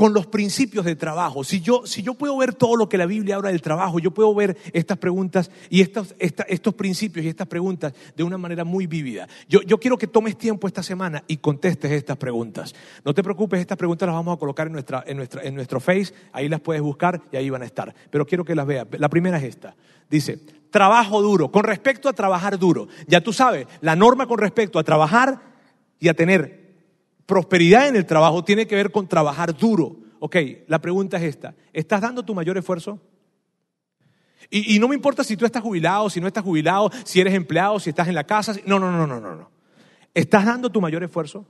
[0.00, 1.44] con los principios de trabajo.
[1.44, 4.12] Si yo, si yo puedo ver todo lo que la Biblia habla del trabajo, yo
[4.12, 8.86] puedo ver estas preguntas y estos, estos principios y estas preguntas de una manera muy
[8.86, 9.28] vívida.
[9.46, 12.74] Yo, yo quiero que tomes tiempo esta semana y contestes estas preguntas.
[13.04, 15.80] No te preocupes, estas preguntas las vamos a colocar en, nuestra, en, nuestra, en nuestro
[15.80, 17.94] Face, ahí las puedes buscar y ahí van a estar.
[18.08, 18.86] Pero quiero que las veas.
[18.92, 19.76] La primera es esta.
[20.08, 20.38] Dice,
[20.70, 21.52] trabajo duro.
[21.52, 25.42] Con respecto a trabajar duro, ya tú sabes, la norma con respecto a trabajar
[25.98, 26.59] y a tener
[27.30, 29.98] prosperidad en el trabajo tiene que ver con trabajar duro.
[30.18, 30.34] Ok,
[30.66, 31.54] la pregunta es esta.
[31.72, 32.98] ¿Estás dando tu mayor esfuerzo?
[34.50, 37.78] Y, no me importa si tú estás jubilado, si no estás jubilado, si eres empleado,
[37.78, 38.56] si estás en la casa.
[38.66, 39.48] No, no, no, no, no, no.
[40.12, 41.46] ¿Estás dando tu mayor esfuerzo?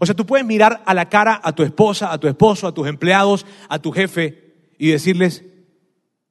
[0.00, 2.72] O sea, tú puedes mirar a la cara a tu esposa, a tu esposo, a
[2.72, 5.44] tus empleados, a tu jefe y decirles,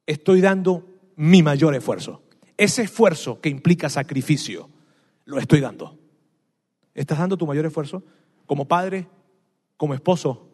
[0.04, 2.24] estoy dando mi mayor esfuerzo.
[2.56, 4.68] Ese esfuerzo que implica sacrificio,
[5.26, 5.96] lo estoy dando.
[6.92, 8.02] ¿Estás dando tu mayor esfuerzo?
[8.46, 9.08] Como padre,
[9.76, 10.48] como esposo,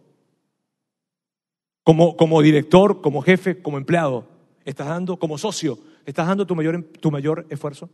[1.85, 4.29] como, como director, como jefe, como empleado.
[4.65, 5.79] ¿Estás dando como socio?
[6.07, 7.91] ¿Estás dando tu mayor, tu mayor esfuerzo?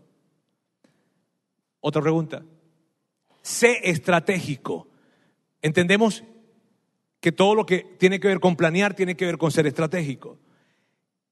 [1.81, 2.45] Otra pregunta.
[3.43, 4.89] Sé estratégico.
[5.63, 6.23] Entendemos
[7.21, 10.39] que todo lo que tiene que ver con planear tiene que ver con ser estratégico.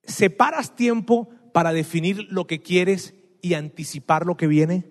[0.06, 4.84] ¿separas tiempo para definir lo que quieres y anticipar lo que viene?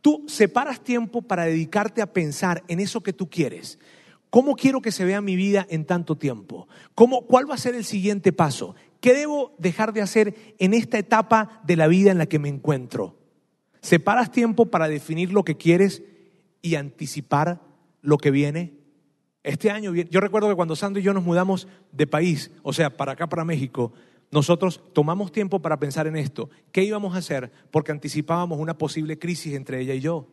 [0.00, 3.78] Tú separas tiempo para dedicarte a pensar en eso que tú quieres.
[4.30, 6.68] ¿Cómo quiero que se vea mi vida en tanto tiempo?
[6.94, 8.74] ¿Cómo, ¿Cuál va a ser el siguiente paso?
[9.00, 12.48] ¿Qué debo dejar de hacer en esta etapa de la vida en la que me
[12.48, 13.16] encuentro?
[13.80, 16.02] ¿Separas tiempo para definir lo que quieres
[16.62, 17.60] y anticipar
[18.02, 18.74] lo que viene?
[19.44, 22.96] Este año, yo recuerdo que cuando Sandro y yo nos mudamos de país, o sea,
[22.96, 23.92] para acá, para México,
[24.30, 26.50] nosotros tomamos tiempo para pensar en esto.
[26.72, 27.50] ¿Qué íbamos a hacer?
[27.70, 30.28] Porque anticipábamos una posible crisis entre ella y yo.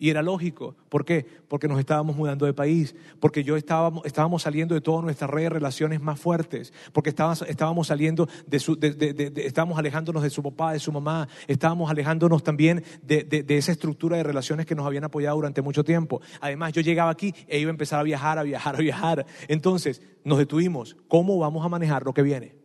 [0.00, 0.76] Y era lógico.
[0.88, 1.26] ¿Por qué?
[1.46, 5.42] Porque nos estábamos mudando de país, porque yo estábamos, estábamos saliendo de toda nuestra red
[5.42, 10.72] de relaciones más fuertes, porque estábamos, estábamos saliendo de su, estábamos alejándonos de su papá,
[10.72, 15.36] de su mamá, estábamos alejándonos también de, esa estructura de relaciones que nos habían apoyado
[15.36, 16.22] durante mucho tiempo.
[16.40, 19.26] Además, yo llegaba aquí e iba a empezar a viajar, a viajar, a viajar.
[19.48, 20.96] Entonces, nos detuvimos.
[21.08, 22.59] ¿Cómo vamos a manejar lo que viene?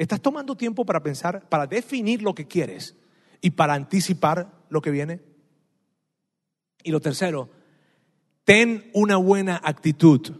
[0.00, 2.96] Estás tomando tiempo para pensar, para definir lo que quieres
[3.42, 5.20] y para anticipar lo que viene.
[6.82, 7.50] Y lo tercero,
[8.44, 10.38] ten una buena actitud.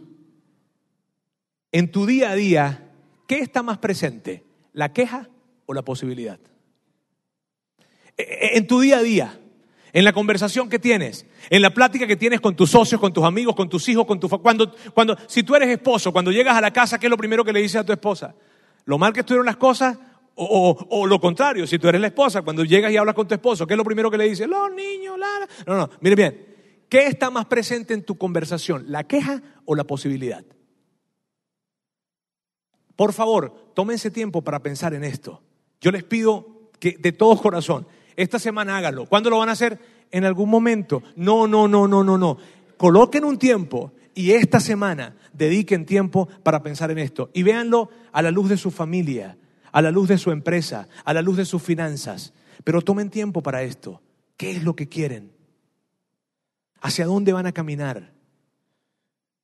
[1.71, 2.91] En tu día a día,
[3.27, 4.43] ¿qué está más presente?
[4.73, 5.29] ¿La queja
[5.67, 6.39] o la posibilidad?
[8.17, 9.39] E, e, en tu día a día,
[9.93, 13.23] en la conversación que tienes, en la plática que tienes con tus socios, con tus
[13.23, 16.61] amigos, con tus hijos, con tu cuando cuando si tú eres esposo, cuando llegas a
[16.61, 18.33] la casa, ¿qué es lo primero que le dices a tu esposa?
[18.85, 19.97] Lo mal que estuvieron las cosas
[20.35, 23.67] o, lo contrario, si tú eres la esposa, cuando llegas y hablas con tu esposo,
[23.67, 24.47] ¿qué es lo primero que le dices?
[24.47, 25.27] Los niños, la...
[25.67, 26.51] No, no, mire bien.
[26.89, 28.85] ¿Qué está más presente en tu conversación?
[28.87, 30.43] ¿La queja o la posibilidad?
[32.95, 35.41] Por favor, tómense tiempo para pensar en esto.
[35.79, 39.05] Yo les pido que de todo corazón, esta semana háganlo.
[39.05, 39.79] ¿Cuándo lo van a hacer?
[40.11, 41.01] En algún momento.
[41.15, 42.37] No, no, no, no, no, no.
[42.77, 47.29] Coloquen un tiempo y esta semana dediquen tiempo para pensar en esto.
[47.33, 49.37] Y véanlo a la luz de su familia,
[49.71, 52.33] a la luz de su empresa, a la luz de sus finanzas.
[52.63, 54.01] Pero tomen tiempo para esto.
[54.37, 55.31] ¿Qué es lo que quieren?
[56.81, 58.13] ¿Hacia dónde van a caminar?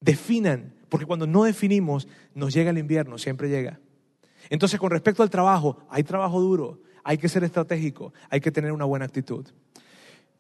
[0.02, 3.80] Definan, porque cuando no definimos, nos llega el invierno, siempre llega.
[4.50, 8.72] Entonces, con respecto al trabajo, hay trabajo duro, hay que ser estratégico, hay que tener
[8.72, 9.46] una buena actitud.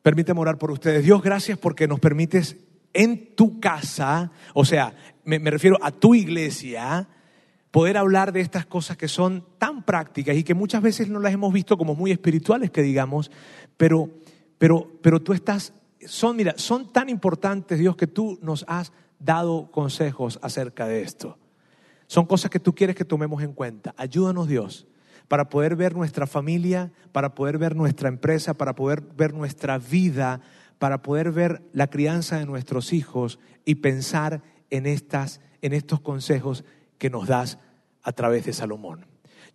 [0.01, 1.03] Permíteme orar por ustedes.
[1.03, 2.57] Dios, gracias porque nos permites
[2.93, 7.07] en tu casa, o sea, me, refiero a tu iglesia,
[7.71, 11.33] poder hablar de estas cosas que son tan prácticas y que muchas veces no las
[11.33, 13.29] hemos visto como muy espirituales, que digamos,
[13.75, 14.09] pero,
[14.57, 15.73] pero, pero tú estás,
[16.05, 21.37] son, mira, son tan importantes, Dios, que tú nos has dado consejos acerca de esto.
[22.07, 23.93] Son cosas que tú quieres que tomemos en cuenta.
[23.97, 24.87] Ayúdanos, Dios,
[25.27, 30.41] para poder ver nuestra familia, para poder ver nuestra empresa, para poder ver nuestra vida,
[30.79, 36.63] para poder ver la crianza de nuestros hijos y pensar en, estas, en estos consejos
[36.97, 37.59] que nos das
[38.03, 39.05] a través de Salomón.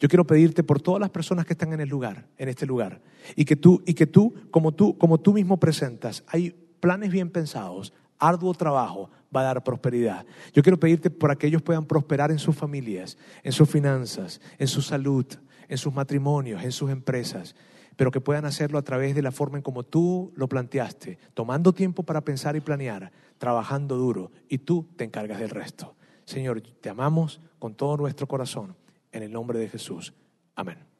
[0.01, 3.01] Yo quiero pedirte por todas las personas que están en el lugar, en este lugar,
[3.37, 6.51] y que tú, y que tú, como tú, como tú mismo presentas, hay
[6.81, 10.27] planes bien pensados, arduo trabajo va a dar prosperidad.
[10.53, 14.83] Yo quiero pedirte por que puedan prosperar en sus familias, en sus finanzas, en su
[14.83, 15.27] salud,
[15.69, 17.55] en sus matrimonios, en sus empresas,
[17.97, 21.73] pero que puedan hacerlo a través de la forma en como tú lo planteaste, tomando
[21.73, 25.95] tiempo para pensar y planear, trabajando duro, y tú te encargas del resto.
[26.25, 28.77] Señor, te amamos con todo nuestro corazón,
[29.11, 30.15] en el nombre de Jesús.
[30.55, 30.92] Amén.